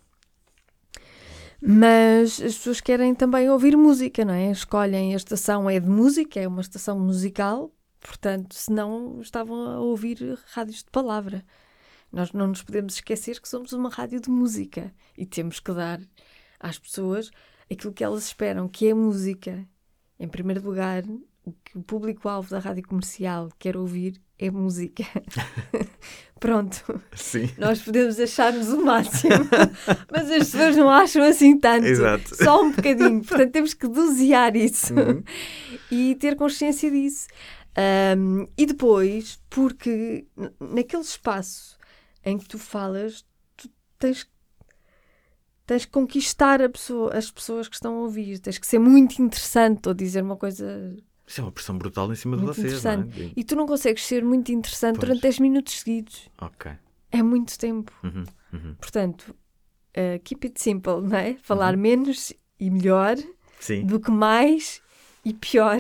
[1.63, 4.51] Mas as pessoas querem também ouvir música, não é?
[4.51, 10.39] Escolhem a estação é de música, é uma estação musical, portanto, senão estavam a ouvir
[10.53, 11.45] rádios de palavra.
[12.13, 16.01] Nós não nos podemos esquecer que somos uma rádio de música e temos que dar
[16.61, 17.31] às pessoas
[17.71, 19.67] aquilo que elas esperam, que é música.
[20.19, 21.03] Em primeiro lugar,
[21.45, 25.05] o que o público-alvo da rádio comercial quer ouvir é música.
[26.39, 27.51] Pronto, Sim.
[27.59, 29.35] nós podemos achar-nos o máximo,
[30.11, 31.85] mas as pessoas não acham assim tanto.
[31.87, 32.35] Exato.
[32.35, 33.23] Só um bocadinho.
[33.23, 35.23] Portanto, temos que dosear isso Uhum.
[35.91, 37.29] e ter consciência disso.
[37.77, 40.27] Ahm, e depois, porque
[40.59, 41.79] naquele espaço
[42.25, 43.25] em que tu falas,
[43.57, 44.27] tu tens,
[45.71, 49.23] tens que conquistar a pessoa, as pessoas que estão a ouvir, tens que ser muito
[49.23, 50.97] interessante ou dizer uma coisa.
[51.25, 53.07] Isso é uma pressão brutal em cima de vocês, não é?
[53.37, 55.07] E tu não consegues ser muito interessante Pois.
[55.07, 56.29] durante 10 minutos seguidos.
[56.41, 56.73] Ok.
[57.13, 57.93] É muito tempo.
[58.03, 58.75] Uhum, uhum.
[58.81, 59.33] Portanto,
[59.97, 61.37] uh, keep it simple, não é?
[61.41, 61.81] Falar Uhum.
[61.81, 63.17] menos e melhor
[63.61, 63.87] Sim.
[63.87, 64.83] do que mais
[65.25, 65.79] e pior.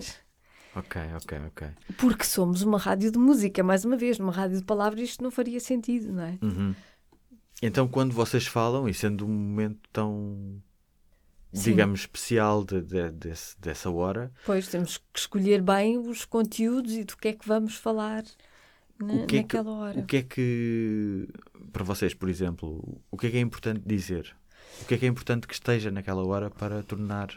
[0.77, 1.69] Ok, ok, ok.
[1.99, 5.33] Porque somos uma rádio de música, mais uma vez, numa rádio de palavras isto não
[5.33, 6.39] faria sentido, não é?
[6.41, 6.75] Uhum.
[7.63, 10.63] Então, quando vocês falam, e sendo um momento tão,
[11.53, 11.71] Sim.
[11.71, 17.05] digamos, especial de, de- desse- dessa hora, Pois temos que escolher bem os conteúdos e
[17.05, 18.25] do que é que vamos falar
[18.99, 19.99] na- o que, é que, naquela hora.
[20.01, 21.29] o que é que,
[21.73, 24.35] para vocês, por exemplo, o que é que é importante dizer?
[24.83, 27.29] O que é que é importante que esteja naquela hora para tornar,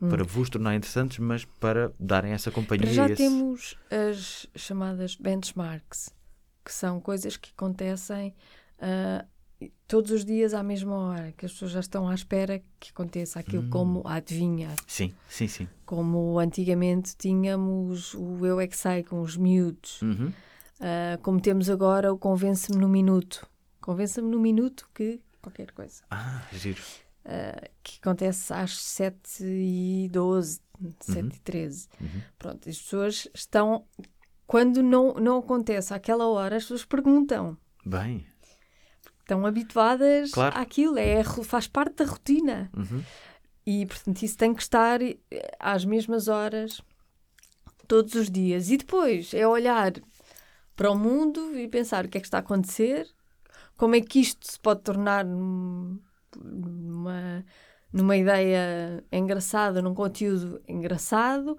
[0.00, 2.86] para vos tornar interessantes, mas para darem essa companhia?
[2.90, 2.94] Hum.
[2.94, 6.08] Para já esse- temos as chamadas benchmarks,
[6.64, 8.34] que são coisas que acontecem
[8.78, 9.24] ah,
[9.86, 13.38] todos os dias à mesma hora, que as pessoas já estão à espera que aconteça
[13.38, 13.42] Hum.
[13.42, 15.68] aquilo como a adivinha, Sim, sim, sim.
[15.84, 20.32] como antigamente tínhamos o Eu é que sei com os miúdos, Uhum.
[20.80, 23.46] ah, como temos agora o Convence-me no Minuto.
[23.80, 26.02] Convença-me no minuto que qualquer coisa.
[26.10, 26.80] Ah, giro.
[27.24, 30.60] ah, que acontece às 7 e 12,
[31.00, 31.88] 7 e 13.
[32.00, 32.08] Uhum.
[32.38, 33.84] Pronto, as pessoas estão.
[34.46, 37.56] Quando não, não acontece àquela hora, as pessoas perguntam.
[37.84, 38.24] Bem.
[39.34, 40.58] Estão habituadas Claro.
[40.58, 42.70] àquilo, é, faz parte da rotina.
[42.76, 43.02] Uhum.
[43.66, 45.16] E, portanto, isso tem que estar eh,
[45.58, 46.80] às mesmas horas,
[47.86, 48.70] todos os dias.
[48.70, 49.92] E depois é olhar
[50.76, 53.06] para o mundo e pensar o que é que está a acontecer,
[53.76, 55.98] como é que isto se pode tornar num-
[56.36, 57.44] numa,
[57.92, 61.56] numa ideia engraçada, num conteúdo engraçado.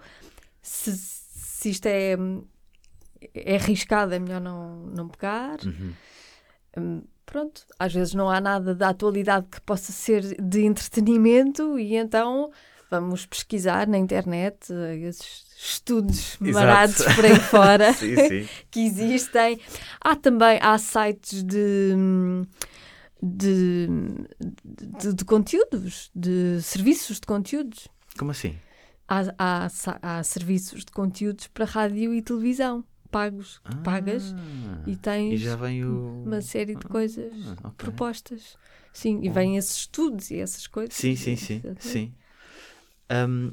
[0.61, 2.15] Se, se isto é,
[3.33, 5.57] é arriscado, é melhor não, não pegar.
[6.75, 7.03] Uhum.
[7.33, 12.51] Pronto, às vezes não há nada da atualidade que possa ser de entretenimento e então
[12.91, 16.53] vamos pesquisar na internet eh, esses estudos Exato.
[16.53, 18.49] marados por aí fora Sim, sim.
[18.69, 19.59] que existem.
[19.99, 21.95] Há também há sites de,
[23.19, 23.87] de,
[24.63, 27.87] de, de conteúdos, de serviços de conteúdos.
[28.15, 28.55] Como assim?
[29.07, 29.67] Há, há,
[30.03, 35.83] há serviços de conteúdos para rádio e televisão pagos, que pagas Ah, e tens E
[35.83, 36.25] o.
[36.25, 37.77] uma série de coisas Ah, ok.
[37.85, 38.57] propostas.
[38.91, 40.93] Sim, e vêm esses estudos e essas coisas.
[40.93, 41.61] Sim, sim, sim.
[41.79, 42.13] sim.
[43.09, 43.51] Ahm,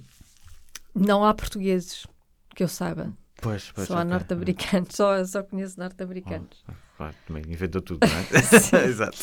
[0.95, 2.07] Não há portugueses
[2.55, 3.13] que eu saiba.
[3.41, 3.89] pois, pois.
[3.89, 4.07] só há ok.
[4.07, 4.89] norte-americanos.
[4.97, 6.65] Só, só conheço norte-americanos.
[6.69, 8.27] Oh, claro, também inventou tudo, não é?
[8.89, 9.19] Exato.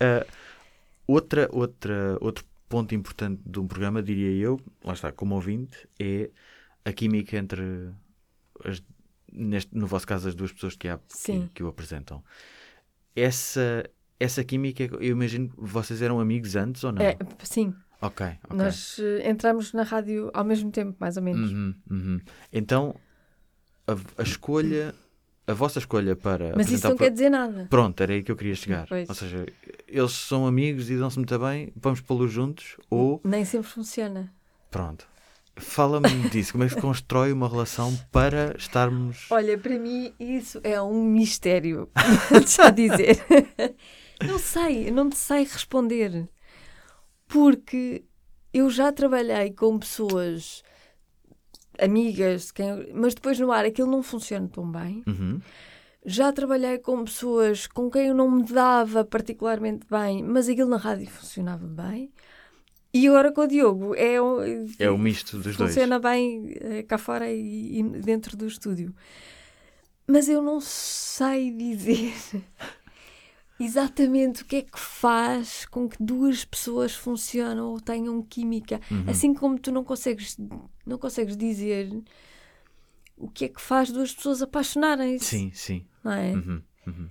[0.00, 0.26] Ah,
[1.06, 6.30] outra, outra, outro ponto importante de um programa, diria eu, lá está, como ouvinte, é
[6.84, 7.62] a química entre,
[8.64, 8.82] as,
[9.34, 12.22] neste, no vosso caso, as duas pessoas que, há, que, que o apresentam.
[13.16, 17.02] Essa, essa química, eu imagino que vocês eram amigos antes ou não?
[17.02, 18.56] É, sim, Ok, ok.
[18.56, 21.50] nós eh, entramos na rádio ao mesmo tempo, mais ou menos.
[21.50, 22.20] Uhum, uhum.
[22.52, 22.94] Então,
[23.86, 24.94] a, a escolha,
[25.46, 26.52] a vossa escolha para.
[26.54, 27.66] Mas isso não quer dizer nada.
[27.70, 28.86] Pronto, era aí que eu queria chegar.
[28.86, 29.08] Pois.
[29.08, 29.46] Ou seja,
[29.88, 33.20] eles são amigos e dão-se muito bem, vamos pô-los juntos, ou.
[33.24, 34.30] Nem sempre funciona.
[34.70, 35.08] Pronto.
[35.56, 39.26] Fala-me disso, como é que se constrói uma relação para estarmos.
[39.30, 41.88] Olha, para mim isso é um mistério.
[42.58, 43.24] Eu dizer.
[44.26, 46.28] Não sei, não te sei responder.
[47.28, 48.04] Porque
[48.52, 50.62] eu já trabalhei com pessoas
[51.78, 55.02] amigas, quem- mas depois no ar aquilo não funciona tão bem.
[55.06, 55.40] Uhum.
[56.06, 60.76] Já trabalhei com pessoas com quem eu não me dava particularmente bem, mas aquilo na
[60.76, 62.12] rádio funcionava bem.
[62.94, 64.38] E agora com o Diogo é o,
[64.78, 65.72] é o misto dos dois.
[65.72, 68.94] Funciona bem eh, cá fora e, e dentro do estúdio.
[70.06, 72.14] Mas eu não sei dizer
[73.58, 78.80] exatamente o que é que faz com que duas pessoas funcionam ou tenham química.
[78.88, 79.06] Uhum.
[79.08, 80.36] Assim como tu não consegues,
[80.86, 81.90] não consegues dizer
[83.16, 85.24] o que é que faz duas pessoas apaixonarem-se.
[85.24, 85.84] Sim, sim.
[86.04, 86.32] Não é?
[86.32, 87.10] Uhum, uhum.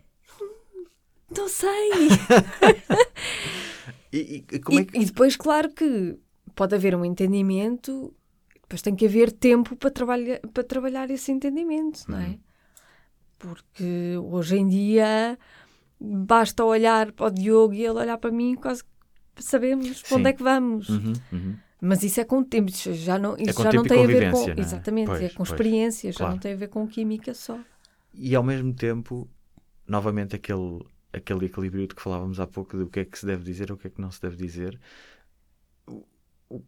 [1.36, 1.90] Não sei.
[4.14, 4.98] e, e, como é que...
[4.98, 6.18] e depois, claro que
[6.56, 8.14] pode haver um entendimento,
[8.62, 12.28] depois tem que haver tempo para, trabalhar para trabalhar esse entendimento, não é?
[12.28, 12.40] Uhum.
[13.40, 15.38] Porque hoje em dia
[16.00, 18.84] basta olhar para o Diogo e ele olhar para mim, quase
[19.40, 20.90] sabemos para onde é que vamos.
[20.90, 21.56] Uhum, uhum.
[21.82, 24.08] Mas isso é com o tempo, isso já não, isso é já não tem a
[24.08, 24.50] ver com.
[24.50, 24.56] É?
[24.58, 26.32] Exatamente, pois, é com pois, experiência, claro.
[26.32, 27.60] já não tem a ver com química só.
[28.14, 29.28] E ao mesmo tempo,
[29.88, 33.44] novamente, aquele, aquele equilíbrio de que falávamos há pouco do que é que se deve
[33.44, 34.80] dizer ou o que é que não se deve dizer.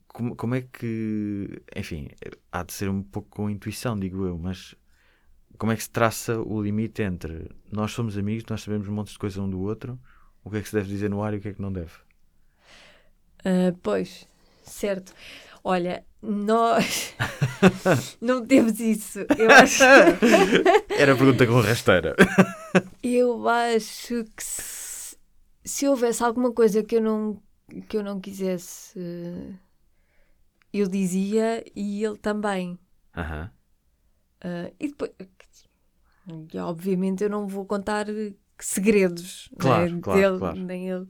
[0.08, 1.62] Como, como é que.
[1.76, 2.10] Enfim,
[2.52, 4.76] há de ser um pouco com intuição, digo eu, mas
[5.58, 9.20] como é que se traça o limite entre nós somos amigos, nós sabemos montes de
[9.20, 10.00] coisas um do outro,
[10.44, 11.72] o que é que se deve dizer no ar e o que é que não
[11.72, 11.94] deve?
[13.46, 14.28] Uh, pois,
[14.66, 15.14] Certo.
[15.64, 17.16] Olha, nós
[18.22, 19.20] não temos isso.
[19.38, 19.84] Eu acho.
[20.90, 22.16] Era a pergunta com rasteira.
[23.04, 25.18] eu acho que se,
[25.64, 27.42] se, houvesse alguma coisa que eu não,
[27.88, 29.00] que eu não quisesse,
[30.74, 32.80] eu dizia e ele também.
[33.16, 33.48] Uh -huh.
[33.48, 35.12] uh, e depois,
[36.62, 38.08] obviamente, eu não vou contar
[38.60, 40.60] segredos claro, né, claro, dele, claro.
[40.60, 41.08] nem ele.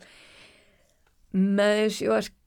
[1.31, 2.37] Mas eu acho que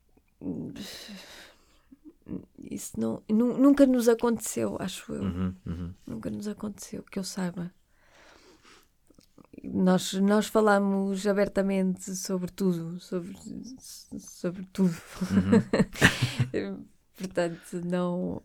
[2.59, 5.23] isso não, nunca nos aconteceu, acho eu.
[5.23, 5.95] Uhum, uhum.
[6.07, 7.73] Nunca nos aconteceu, que eu saiba.
[9.65, 13.35] Nós, nós falamos abertamente sobre tudo, sobre,
[14.19, 14.97] sobre tudo.
[16.53, 16.85] Uhum.
[17.17, 18.41] Portanto, não,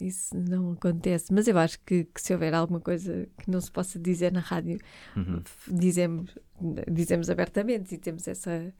[0.00, 1.32] isso não acontece.
[1.32, 4.40] Mas eu acho que, que, se houver alguma coisa que não se possa dizer na
[4.40, 4.78] rádio,
[5.16, 5.42] uhum.
[5.68, 6.36] dizemos,
[6.90, 8.74] dizemos abertamente e temos essa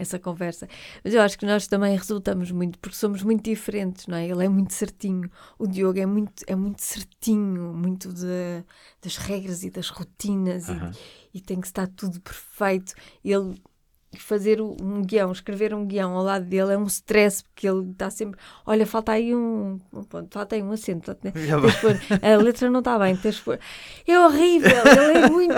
[0.00, 0.66] essa conversa.
[1.04, 4.26] Mas eu acho que nós também resultamos muito, porque somos muito diferentes, não é?
[4.26, 8.64] Ele é muito certinho, o Diogo é muito, é muito certinho, muito de,
[9.02, 10.74] das regras e das rotinas e,
[11.34, 12.94] e, tem que estar tudo perfeito.
[13.22, 13.54] Ele
[14.16, 18.10] fazer um guião, escrever um guião ao lado dele é um stress, porque ele está
[18.10, 22.98] sempre, olha, falta aí um, um ponto, falta aí um acento, a letra não está
[22.98, 23.16] bem,
[24.06, 25.54] é horrível, ele é muito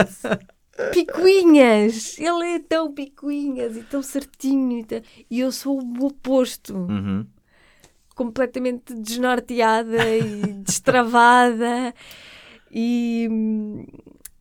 [0.92, 2.18] picuinhas.
[2.18, 4.78] Ele é tão picuinhas e tão certinho.
[4.78, 5.02] E, tão...
[5.30, 6.74] e eu sou o oposto.
[6.74, 7.26] Uhum.
[8.14, 11.94] Completamente desnorteada e destravada.
[12.70, 13.28] E,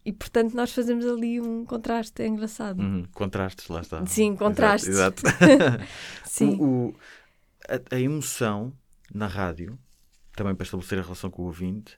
[0.06, 2.80] e portanto nós fazemos ali um contraste, é engraçado.
[2.80, 3.06] Uhum.
[3.14, 4.06] Contrastes, lá está.
[4.06, 4.90] Sim, contrastes.
[4.90, 5.24] Exato.
[5.28, 5.84] exato.
[6.26, 6.58] Sim.
[6.60, 6.96] O, o,
[7.68, 8.74] a, a emoção
[9.14, 9.78] na rádio,
[10.34, 11.98] também para estabelecer a relação com o ouvinte,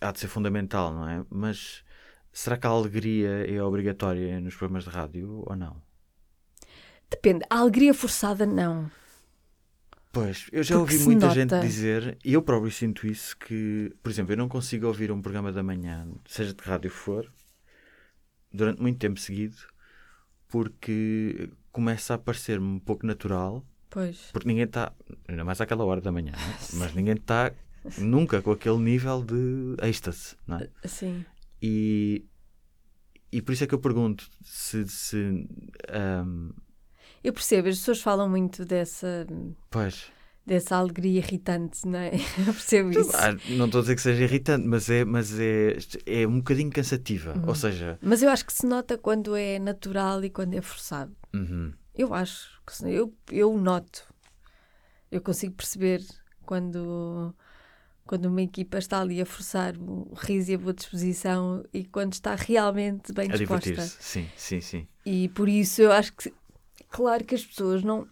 [0.00, 1.24] há de ser fundamental, não é?
[1.28, 1.83] Mas
[2.34, 5.80] Será que a alegria é obrigatória nos programas de rádio ou não?
[7.08, 7.44] Depende.
[7.48, 8.90] A alegria forçada, não.
[10.12, 11.40] Pois, eu já Porque ouvi muita nota.
[11.40, 15.22] gente dizer, e eu próprio sinto isso, que, por exemplo, eu não consigo ouvir um
[15.22, 17.32] programa da manhã, seja de rádio for,
[18.52, 19.56] durante muito tempo seguido,
[20.48, 23.64] porque começa a parecer-me um pouco natural.
[23.88, 24.30] Pois.
[24.32, 24.92] Porque ninguém está,
[25.28, 26.58] ainda mais àquela hora da manhã, é?
[26.74, 27.52] mas ninguém está
[27.98, 30.68] nunca com aquele nível de êxtase, não é?
[30.84, 31.24] Sim.
[31.66, 32.26] E,
[33.32, 34.86] e por isso é que eu pergunto se.
[34.86, 36.50] se um...
[37.22, 39.26] Eu percebo, as pessoas falam muito dessa.
[39.70, 40.12] Pois.
[40.44, 42.10] Dessa alegria irritante, não é?
[42.46, 43.12] Eu percebo isso.
[43.56, 47.32] Não estou a dizer que seja irritante, mas é, mas é, é um bocadinho cansativa.
[47.32, 47.48] Uhum.
[47.48, 47.98] Ou seja.
[48.02, 51.16] Mas eu acho que se nota quando é natural e quando é forçado.
[51.32, 51.72] Uhum.
[51.94, 52.60] Eu acho.
[52.66, 54.06] Que eu, eu noto.
[55.10, 56.02] Eu consigo perceber
[56.44, 57.34] quando
[58.06, 62.12] quando uma equipa está ali a forçar o riso e a boa disposição e quando
[62.12, 63.80] está realmente bem a disposta.
[63.82, 64.86] Sim, sim, sim.
[65.06, 66.32] E por isso eu acho que,
[66.90, 68.06] claro que as pessoas não.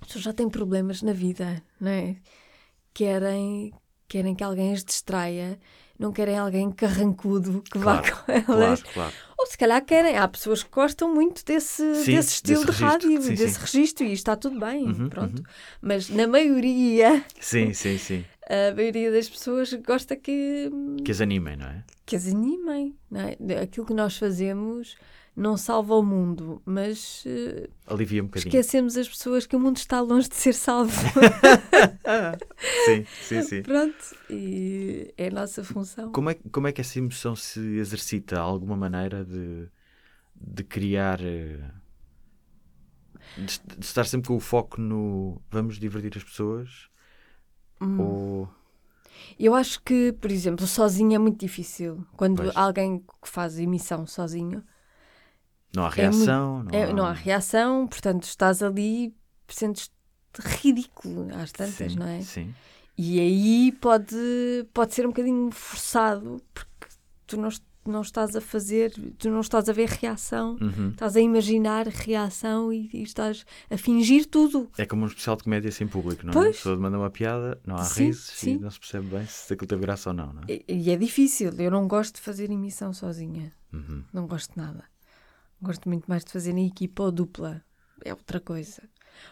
[0.00, 2.16] As pessoas já têm problemas na vida, não é?
[2.94, 3.72] Querem,
[4.06, 5.58] querem que alguém as distraia,
[5.98, 8.82] não querem alguém carrancudo que claro, vá com elas.
[8.82, 9.14] Claro, claro.
[9.36, 10.16] Ou se calhar querem.
[10.16, 13.60] Há pessoas que gostam muito desse, sim, desse estilo desse de rádio, sim, desse sim.
[13.60, 15.40] registro, e está tudo bem, uhum, pronto.
[15.40, 15.46] Uhum.
[15.82, 17.24] Mas na maioria.
[17.40, 20.70] Sim, sim, sim a maioria das pessoas gosta que.
[21.04, 21.84] Que as animem, não é?
[22.06, 23.36] Que as animem, não é?
[23.62, 24.96] Aquilo que nós fazemos,
[25.36, 28.48] não salva o mundo, mas uh, alivia um bocadinho.
[28.48, 30.90] Esquecemos as pessoas que o mundo está longe de ser salvo.
[32.86, 33.62] sim, sim, sim.
[33.62, 36.10] Pronto, e é a nossa função.
[36.10, 38.38] Como é, como é que essa emoção se exercita?
[38.38, 39.68] Há alguma maneira de,
[40.34, 41.20] de criar.
[41.22, 41.60] Eh,
[43.36, 46.88] de, de, estar sempre com o foco no vamos divertir as pessoas?
[47.80, 48.00] Hum.
[48.00, 48.48] Ou.
[49.38, 52.04] Eu acho que, por exemplo, sozinho é muito difícil.
[52.16, 52.56] Quando pois.
[52.56, 54.64] alguém que faz emissão sozinho
[55.74, 56.60] não há reação.
[56.60, 56.92] É muito, não, é, há...
[56.92, 57.12] não, há...
[57.12, 59.14] reação, portanto estás ali,
[59.48, 59.90] sentes
[60.38, 62.20] ridículo às tantas, sim, não é?
[62.22, 62.54] Sim.
[62.96, 64.16] E aí pode,
[64.74, 66.86] pode ser um bocadinho forçado, porque
[67.26, 67.48] tu não,
[67.90, 70.90] não estás a fazer, tu não estás a ver reação, uhum.
[70.90, 74.70] estás a imaginar reação e, e, estás a fingir tudo.
[74.78, 76.34] É como um especial de comédia sem público, não é?
[76.34, 76.48] Pois.
[76.48, 78.54] A pessoa manda uma piada, não há sim, risos sim.
[78.54, 80.52] e não se percebe bem se aquilo teve graça ou não, não é?
[80.52, 83.52] E, e, é difícil, eu não gosto de fazer emissão sozinha.
[83.72, 84.02] Uhum.
[84.12, 84.84] Não gosto de nada.
[85.60, 87.62] Gosto muito mais de fazer em equipa ou dupla.
[88.04, 88.82] É outra coisa.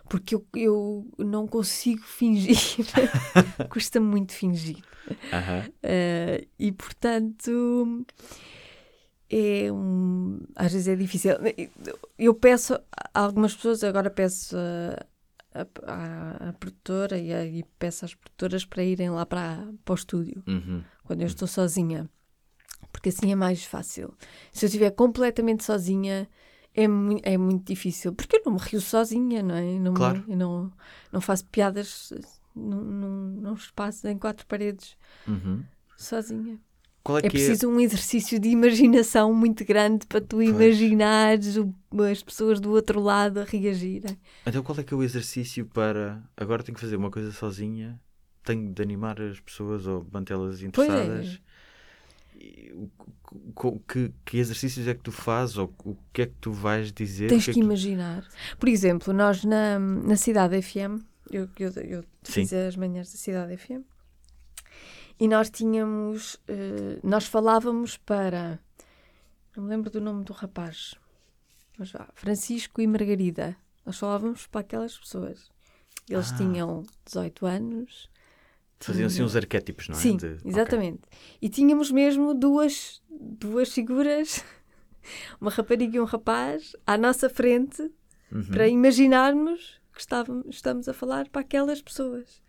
[0.09, 2.57] Porque eu, eu não consigo fingir.
[3.71, 4.79] Custa muito fingir.
[5.09, 8.05] Uh, e portanto.
[9.29, 11.33] É um, às vezes é difícil.
[12.17, 14.57] Eu peço a algumas pessoas, agora peço
[15.85, 20.45] a produtora e, a, e, peço às produtoras para irem lá para, para o estúdio
[20.47, 20.85] uhum.
[21.03, 22.09] quando eu estou sozinha
[22.97, 24.15] porque assim é mais fácil.
[24.51, 26.27] Se eu estiver completamente sozinha,
[26.77, 29.79] é, mu é muito difícil, porque eu não me rio sozinha, não é?
[29.79, 30.23] Não claro.
[30.27, 30.73] Me, eu não,
[31.11, 32.13] não faço piadas
[32.55, 34.97] num, num, num espaço em quatro paredes,
[35.27, 35.65] uhum.
[35.97, 36.61] sozinha.
[37.23, 37.69] É, é, preciso é?
[37.69, 40.49] um exercício de imaginação muito grande para tu pois.
[40.49, 41.73] imaginares o,
[42.11, 44.19] as pessoas do outro lado a reagirem.
[44.45, 47.99] Então, qual é que é o exercício para agora tenho que fazer uma coisa sozinha?
[48.43, 50.67] Tenho de animar as pessoas ou mantê-las é.
[50.67, 51.41] interessadas?
[53.89, 57.29] Que, que, exercícios é que tu fazes ou o que é que tu vais dizer?
[57.29, 58.27] Tens que, é que, imaginar.
[58.59, 63.57] Por exemplo, nós na, na Cidade FM, eu, eu, eu fiz as manhãs da Cidade
[63.57, 63.83] FM,
[65.19, 68.61] e nós tínhamos, uh, nós falávamos para,
[69.57, 70.95] não me lembro do nome do rapaz,
[71.79, 73.57] mas vá, Francisco e Margarida.
[73.85, 75.51] Nós falávamos para aquelas pessoas.
[76.09, 76.37] Eles ah.
[76.37, 78.11] tinham 18 anos,
[78.79, 79.99] Faziam assim uns arquétipos, não é?
[79.99, 80.37] Sim, de...
[80.45, 80.99] exatamente.
[81.07, 81.19] Okay.
[81.43, 84.45] E tínhamos mesmo duas, duas figuras,
[85.41, 87.83] uma rapariga e um rapaz, à nossa frente,
[88.31, 88.45] uhum.
[88.45, 92.43] para imaginarmos que estávamos, estamos a falar para aquelas pessoas.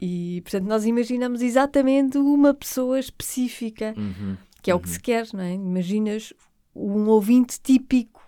[0.00, 4.36] E, portanto, nós imaginamos exatamente uma pessoa específica, uhum.
[4.60, 4.80] que é uhum.
[4.80, 5.54] o que se quer, não é?
[5.54, 6.32] Imaginas
[6.74, 8.20] um ouvinte típico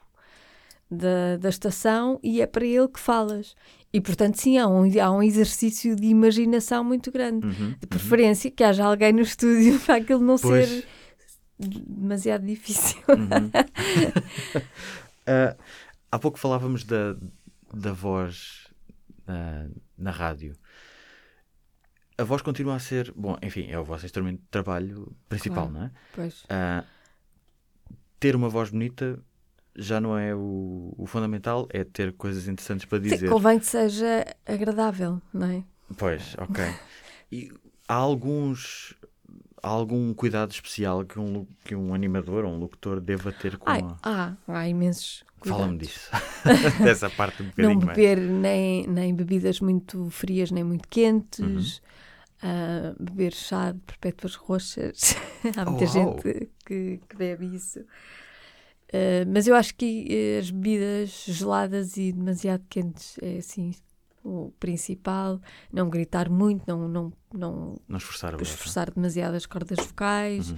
[0.88, 3.56] da, da estação e é para ele que falas.
[3.94, 7.46] E, portanto, sim, há um, há um exercício de imaginação muito grande.
[7.46, 7.88] Uhum, de uhum.
[7.88, 8.56] preferência uhum.
[8.56, 10.68] que haja alguém no estúdio para aquilo não pois.
[10.68, 10.86] ser
[11.56, 13.00] demasiado difícil.
[13.08, 13.46] Uhum.
[15.28, 15.56] uh,
[16.10, 17.14] há pouco falávamos da,
[17.72, 18.66] da voz
[19.28, 20.56] uh, na rádio.
[22.18, 25.72] A voz continua a ser, bom, enfim, é o vosso instrumento de trabalho principal, claro.
[25.72, 25.90] não é?
[26.12, 26.42] Pois.
[26.42, 26.84] Uh,
[28.18, 29.22] ter uma voz bonita
[29.76, 33.18] já não é o, o, fundamental, é ter coisas interessantes para dizer.
[33.18, 35.64] Sim, convém que seja agradável, não é?
[35.96, 36.64] Pois, ok.
[37.32, 37.50] E
[37.88, 38.94] há alguns.
[39.60, 43.68] Há algum cuidado especial que um, que um animador ou um locutor deva ter com
[43.68, 44.36] Ai, a...
[44.46, 46.10] Há, há imensos Fala-me disso.
[46.82, 51.40] Dessa parte um bocadinho Não beber nem, nem bebidas muito frias nem muito quentes.
[51.40, 51.84] Uhum.
[52.42, 55.16] Uh, beber chá de perpétuas roxas.
[55.56, 57.84] há muita oh, gente que, que bebe isso.
[58.94, 63.72] Uh, mas eu acho que uh, as bebidas geladas e demasiado quentes é assim
[64.22, 65.40] o principal.
[65.72, 70.56] Não gritar muito, não, não, não, não esforçar, esforçar demasiado as cordas vocais, uhum.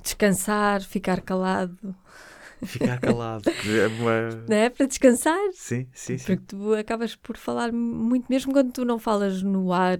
[0.00, 1.92] descansar, ficar calado.
[2.62, 4.28] Ficar calado, é uma...
[4.48, 4.70] não é?
[4.70, 5.40] Para descansar.
[5.52, 6.36] Sim, sim, sim.
[6.36, 9.98] Porque tu acabas por falar muito, mesmo quando tu não falas no ar,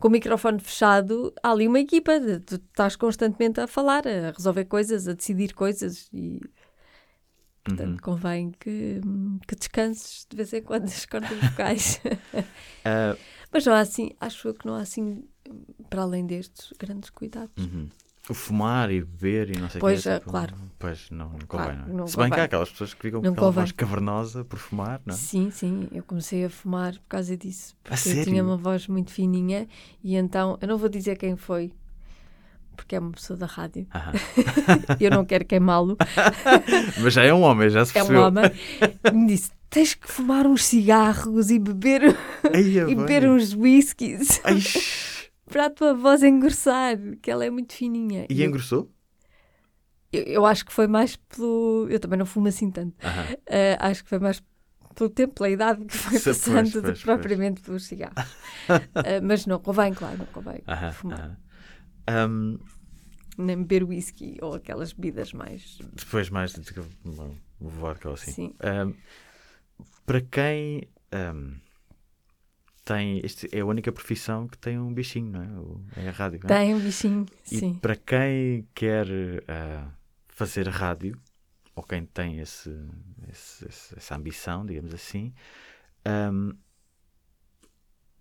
[0.00, 2.12] com o microfone fechado, há ali uma equipa,
[2.44, 6.40] tu estás constantemente a falar, a resolver coisas, a decidir coisas e
[7.68, 7.96] Portanto, uhum.
[7.98, 9.00] convém que,
[9.46, 12.00] que descanses de vez em quando as cordas vocais.
[12.04, 13.18] uh...
[13.52, 15.24] Mas não há assim, acho que não há assim,
[15.88, 17.50] para além destes, grandes cuidados.
[17.58, 17.88] Uhum.
[18.28, 19.80] O fumar e beber e não sei o que.
[19.80, 20.54] Pois, é, tipo, claro.
[20.78, 21.46] Pois, não, não convém.
[21.46, 21.96] Claro, não.
[21.96, 22.28] não Se convém.
[22.28, 25.14] bem que há aquelas pessoas que ficam não com aquela voz cavernosa por fumar, não
[25.14, 25.16] é?
[25.16, 25.88] Sim, sim.
[25.90, 27.74] Eu comecei a fumar por causa disso.
[27.82, 28.24] Porque a eu sério?
[28.24, 29.66] tinha uma voz muito fininha
[30.04, 31.72] e então, eu não vou dizer quem foi,
[32.78, 33.86] porque é uma pessoa da rádio.
[35.00, 35.96] eu não quero queimá-lo.
[37.02, 38.20] Mas já é um homem, já se percebeu.
[38.22, 38.50] É um homem.
[39.12, 42.02] Me disse: tens que fumar uns cigarros e beber,
[42.54, 44.40] Eia, e beber uns whiskies
[45.50, 48.26] para a tua voz engrossar, que ela é muito fininha.
[48.30, 48.88] E, e engrossou?
[50.12, 51.86] eu, eu acho que foi mais pelo.
[51.90, 52.94] Eu também não fumo assim tanto.
[53.02, 54.42] Uh, acho que foi mais
[54.94, 58.24] pelo tempo, pela idade que foi Pois, passando pois, do que propriamente pelos cigarros.
[58.68, 61.20] Uh, mas não convém, claro, não convém Aham, fumar.
[61.20, 61.36] aham.
[62.08, 62.58] Um,
[63.36, 65.78] Nem beber whisky ou aquelas bebidas mais.
[65.92, 66.52] depois mais
[67.60, 68.32] vodka ou assim.
[68.32, 68.54] Sim.
[68.62, 68.94] Um,
[70.04, 71.54] para quem um,
[72.84, 73.20] tem.
[73.24, 76.04] Este é a única profissão que tem um bichinho, não é?
[76.04, 76.40] É a rádio.
[76.44, 76.48] é?
[76.48, 77.74] Tem um bichinho, E sim.
[77.74, 79.06] para quem quer
[79.46, 79.88] ah,
[80.28, 81.20] fazer rádio,
[81.76, 82.70] ou quem tem esse,
[83.30, 85.32] esse- essa ambição, digamos assim,
[86.04, 86.52] ahm,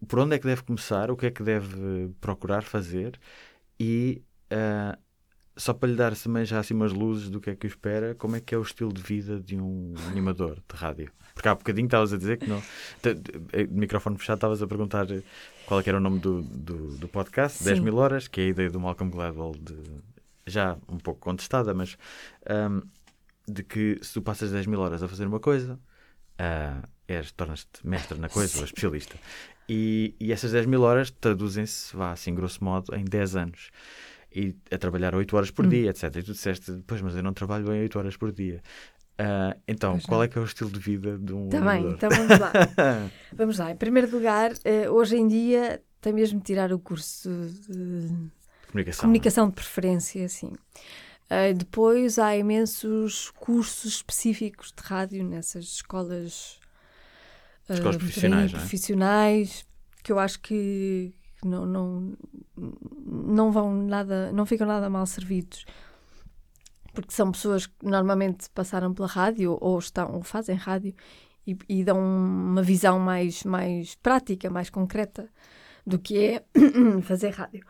[0.08, 1.10] por onde é que deve começar?
[1.10, 3.20] O que é que deve procurar fazer?
[3.80, 4.98] E ah,
[5.56, 8.14] só para lhe dar também já assim umas luzes do que é que o espera,
[8.16, 11.12] como é que é o estilo de vida de um animador de rádio?
[11.34, 12.62] Porque há bocadinho estavas a dizer que não.
[13.02, 15.06] te- De microfone fechado, estavas a perguntar
[15.66, 17.66] qual é era o nome do, do, do podcast, Sim.
[17.66, 19.76] 10 mil horas, que é a ideia do Malcolm Gladwell, de,
[20.48, 21.96] já um pouco contestada, mas
[22.50, 22.82] ahm,
[23.48, 25.80] de que se tu passas 10 mil horas a fazer uma coisa,
[26.40, 29.16] ah, és, tornas-te mestre na coisa, ou especialista.
[29.70, 33.70] E, e essas 10 mil horas traduzem-se, vá assim, grosso modo, em 10 anos.
[34.34, 35.70] E a trabalhar 8 horas por Hum.
[35.70, 36.04] dia, etc.
[36.16, 38.62] E tu disseste, pois, mas eu não trabalho bem 8 horas por dia.
[39.18, 40.26] Ah, então, Pois qual não.
[40.26, 42.52] é que é o estilo de vida de um Está bem, então vamos lá.
[43.36, 43.72] vamos lá.
[43.72, 47.30] Em primeiro lugar, eh, hoje em dia tem mesmo de tirar o curso
[47.68, 48.30] de
[48.68, 49.02] Comunicação.
[49.02, 50.52] comunicação de preferência, sim.
[51.32, 56.60] Eh, depois há imensos cursos específicos de rádio nessas escolas,
[57.70, 58.62] Escolas aí, profissionais, não é?
[58.62, 59.68] profissionais,
[60.04, 61.14] que eu acho que
[61.44, 62.18] não, não,
[63.06, 65.66] não vão nada, não ficam nada mal servidos.
[66.94, 70.96] Porque são pessoas que normalmente passaram pela rádio ou estão ou fazem rádio
[71.46, 75.30] e, e dão uma visão mais, mais prática, mais concreta
[75.86, 76.44] do que é
[77.04, 77.66] fazer rádio.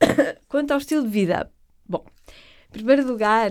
[0.48, 1.50] Quanto ao estilo de vida,
[1.88, 2.04] bom,
[2.68, 3.50] em primeiro lugar,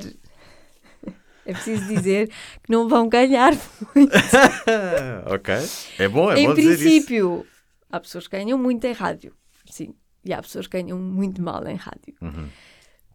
[1.45, 2.27] é preciso dizer
[2.63, 3.53] que não vão ganhar
[3.95, 4.11] muito.
[5.33, 5.53] ok.
[5.99, 6.61] É bom, é em bom isso.
[6.77, 7.45] princípio,
[7.91, 9.33] há pessoas que ganham muito em rádio,
[9.69, 9.93] sim,
[10.23, 12.13] e há pessoas que ganham muito mal em rádio.
[12.21, 12.47] Uhum.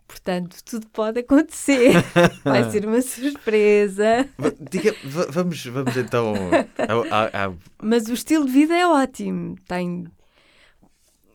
[0.07, 1.93] Portanto, tudo pode acontecer.
[2.43, 4.29] Vai ser uma surpresa.
[4.69, 6.35] Diga, va- vamos, vamos então.
[6.77, 9.55] a- a- a- Mas o estilo de vida é ótimo.
[9.69, 10.05] Tem...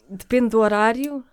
[0.10, 1.24] Depende do horário,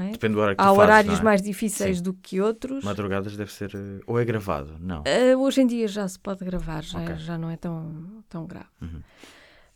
[0.00, 0.10] é?
[0.12, 1.24] depende do horário que Há fazes, horários não é?
[1.24, 2.02] mais difíceis Sim.
[2.02, 2.84] do que outros.
[2.84, 3.74] Madrugadas deve ser.
[3.74, 4.76] eh, Ou é gravado?
[4.80, 5.04] Não.
[5.06, 7.16] Ah, hoje em dia já se pode gravar, já, Ok.
[7.16, 8.66] já não é tão, tão grave.
[8.80, 9.02] Uhum.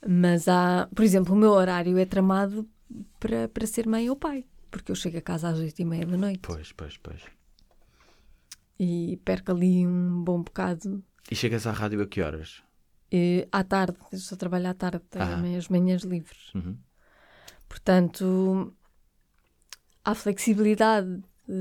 [0.09, 2.69] Mas há, por exemplo, o meu horário é tramado
[3.19, 6.07] para, para ser mãe ou pai, porque eu chego a casa às oito e meia
[6.07, 7.23] da noite Pois, pois, pois.
[8.79, 11.03] e perco ali um bom bocado.
[11.31, 12.63] E chegas à rádio a que horas?
[13.11, 15.59] E, à tarde, eu só trabalho à tarde, tenho Ah.
[15.59, 16.53] as manhãs livres.
[16.55, 16.77] Uhum.
[17.69, 18.73] Portanto,
[20.07, 21.53] há flexibilidade eh,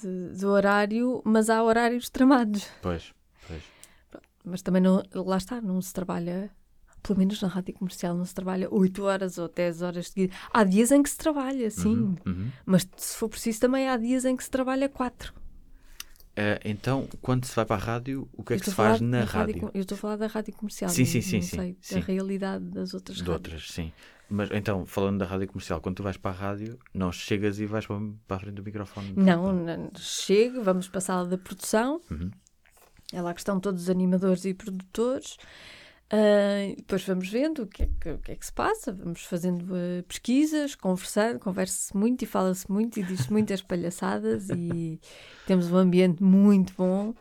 [0.00, 2.66] de, de horário, mas há horários tramados.
[2.80, 3.12] Pois,
[3.46, 3.62] pois.
[4.44, 6.50] Mas também não, lá está, não se trabalha,
[7.02, 10.36] pelo menos na rádio comercial, não se trabalha 8 horas ou 10 horas seguidas.
[10.52, 12.50] Há dias em que se trabalha, sim, Uhum, uhum.
[12.64, 15.32] mas se for preciso também há dias em que se trabalha 4.
[16.34, 19.22] Eh, então, quando se vai para a rádio, o que é que se faz na
[19.24, 19.70] rádio?
[19.74, 21.94] Eu estou a falar da rádio comercial, Sim, sim, sim, não sim, sei sim.
[21.96, 23.36] da realidade das outras De rádios.
[23.36, 23.92] outras, sim.
[24.32, 27.66] Mas então, falando da rádio comercial, quando tu vais para a rádio, não chegas e
[27.66, 27.96] vais para,
[28.36, 29.12] a frente do microfone?
[29.14, 32.30] Não, não, chego, vamos para a sala da produção, Uhum.
[33.12, 35.36] é lá que estão todos os animadores e produtores.
[36.10, 38.92] Ah, e depois vamos vendo o que, é que, o que é que se passa,
[38.92, 44.98] vamos fazendo ah, pesquisas, conversando, conversa-se muito e fala-se muito e diz-se muitas palhaçadas e
[45.46, 47.14] temos um ambiente muito bom.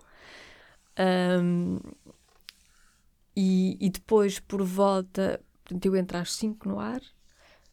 [0.97, 1.79] Ahm,
[3.35, 5.39] e, e depois, por volta,
[5.71, 7.01] portanto, eu entro às 5 no ar,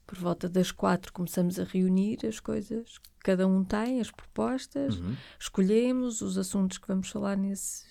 [0.06, 4.96] por volta das 4 começamos a reunir as coisas que cada um tem, as propostas,
[4.96, 5.14] Uhum.
[5.38, 7.84] escolhemos os assuntos que vamos falar nesse,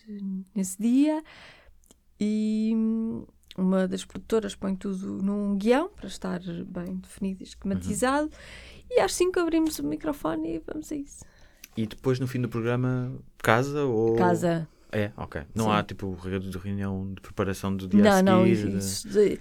[0.56, 1.22] nesse dia
[2.20, 2.74] e
[3.58, 8.32] uma das produtoras põe tudo num guião para estar bem definido e esquematizado
[8.90, 11.24] e às 5 abrimos o microfone e vamos a isso.
[11.76, 14.16] E depois, no fim do programa, casa ou...
[14.16, 14.68] Casa.
[14.92, 15.42] É, ok.
[15.54, 15.72] Não Sim.
[15.72, 19.38] há, tipo, reunião de reunião de preparação do dia Não, a não, isso de-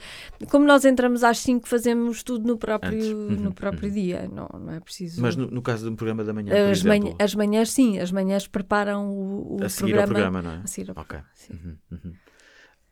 [0.51, 3.16] como nós entramos às 5 fazemos tudo no próprio.
[3.16, 3.94] Uhum, no próprio uhum.
[3.94, 5.22] dia, não, não é preciso.
[5.22, 7.70] Mas no, no caso de um programa da manhã, por as, exemplo, manhã- as manhãs,
[7.70, 10.61] sim, as manhãs preparam o, o a seguir ao programa, não é?
[10.64, 11.18] A seguir ao Ok.
[11.34, 11.78] Sim.
[11.92, 12.14] Uhum.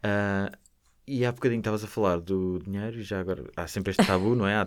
[0.03, 0.53] Ah,
[1.07, 4.35] e há bocadinho estavas a falar do dinheiro e já agora há sempre este tabu,
[4.35, 4.57] não é?
[4.57, 4.67] Há,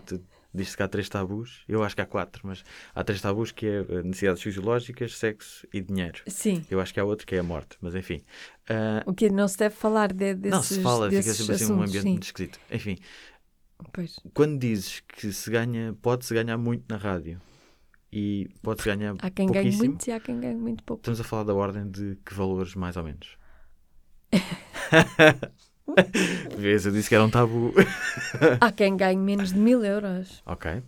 [0.58, 2.64] Diz-se que há três tabus, eu acho que há quatro, mas
[2.96, 6.22] há três tabus que é eh, necessidades fisiológicas, sexo e dinheiro.
[6.28, 6.66] Sim.
[6.70, 8.22] Eu acho que há outro que é a morte, mas enfim.
[8.70, 11.72] Ah, O que não se deve falar de, desses não se fala, fica sempre assim
[11.72, 12.10] um ambiente sim.
[12.10, 12.60] muito esquisito.
[12.72, 12.98] Enfim,
[13.94, 14.20] Pois.
[14.34, 17.40] quando dizes que se ganha, pode-se ganhar muito na rádio,
[18.12, 21.02] e pode-se ganhar Há quem ganhe muito e há quem ganhe muito pouco.
[21.02, 23.38] Estamos a falar da ordem de que valores, mais ou menos?
[26.58, 27.74] Vês, eu disse que era um tabu.
[28.60, 30.42] Há quem ganhe menos de mil euros.
[30.46, 30.82] ok.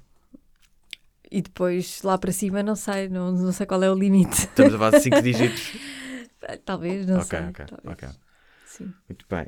[1.32, 4.34] E depois lá para cima não sei, não, não sei qual é o limite.
[4.48, 5.78] Estamos a falar de 5 dígitos.
[6.66, 7.40] Talvez, não ok, sei.
[7.50, 7.94] ok, talvez.
[7.94, 8.10] ok.
[8.66, 8.94] Sim.
[9.08, 9.46] Muito bem.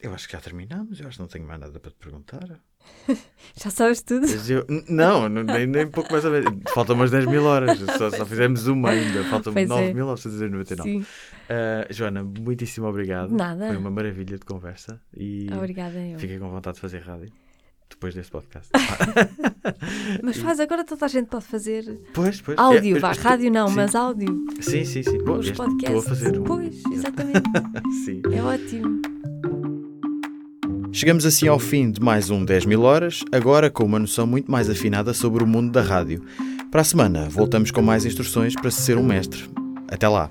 [0.00, 0.98] Eu acho que já terminamos.
[1.00, 2.58] Eu acho que não tenho mais nada para te perguntar.
[3.62, 4.26] Já sabes tudo?
[4.26, 6.52] Eu- não, nem, nem pouco mais ou menos.
[6.72, 7.78] Faltam umas 10 mil horas.
[7.98, 9.24] Só, só fizemos uma ainda.
[9.24, 9.92] Faltam Pois é.
[9.92, 10.82] 9.999.
[10.82, 11.06] Sim.
[11.44, 13.30] Uh, Joana, muitíssimo obrigado.
[13.30, 13.66] Nada.
[13.68, 15.00] Foi uma maravilha de conversa.
[15.16, 16.18] E Obrigada, eu.
[16.18, 17.30] fiquei com vontade de fazer rádio.
[17.90, 18.70] Depois deste podcast.
[20.22, 22.58] Mas faz agora toda a gente pode fazer pois, pois.
[22.58, 23.74] áudio, eu vá, estou- rádio não, sim.
[23.76, 24.44] mas áudio.
[24.60, 25.18] Sim, sim, sim.
[25.18, 25.98] Bom, Os podcasts.
[25.98, 26.44] Estou a fazer um.
[26.44, 27.42] Pois, exatamente.
[28.04, 28.22] Sim.
[28.32, 29.00] É ótimo.
[30.92, 34.50] Chegamos assim ao fim de mais um 10 mil horas, agora com uma noção muito
[34.50, 36.24] mais afinada sobre o mundo da rádio.
[36.70, 39.44] Para a semana, voltamos com mais instruções para se ser um mestre.
[39.88, 40.30] Até lá!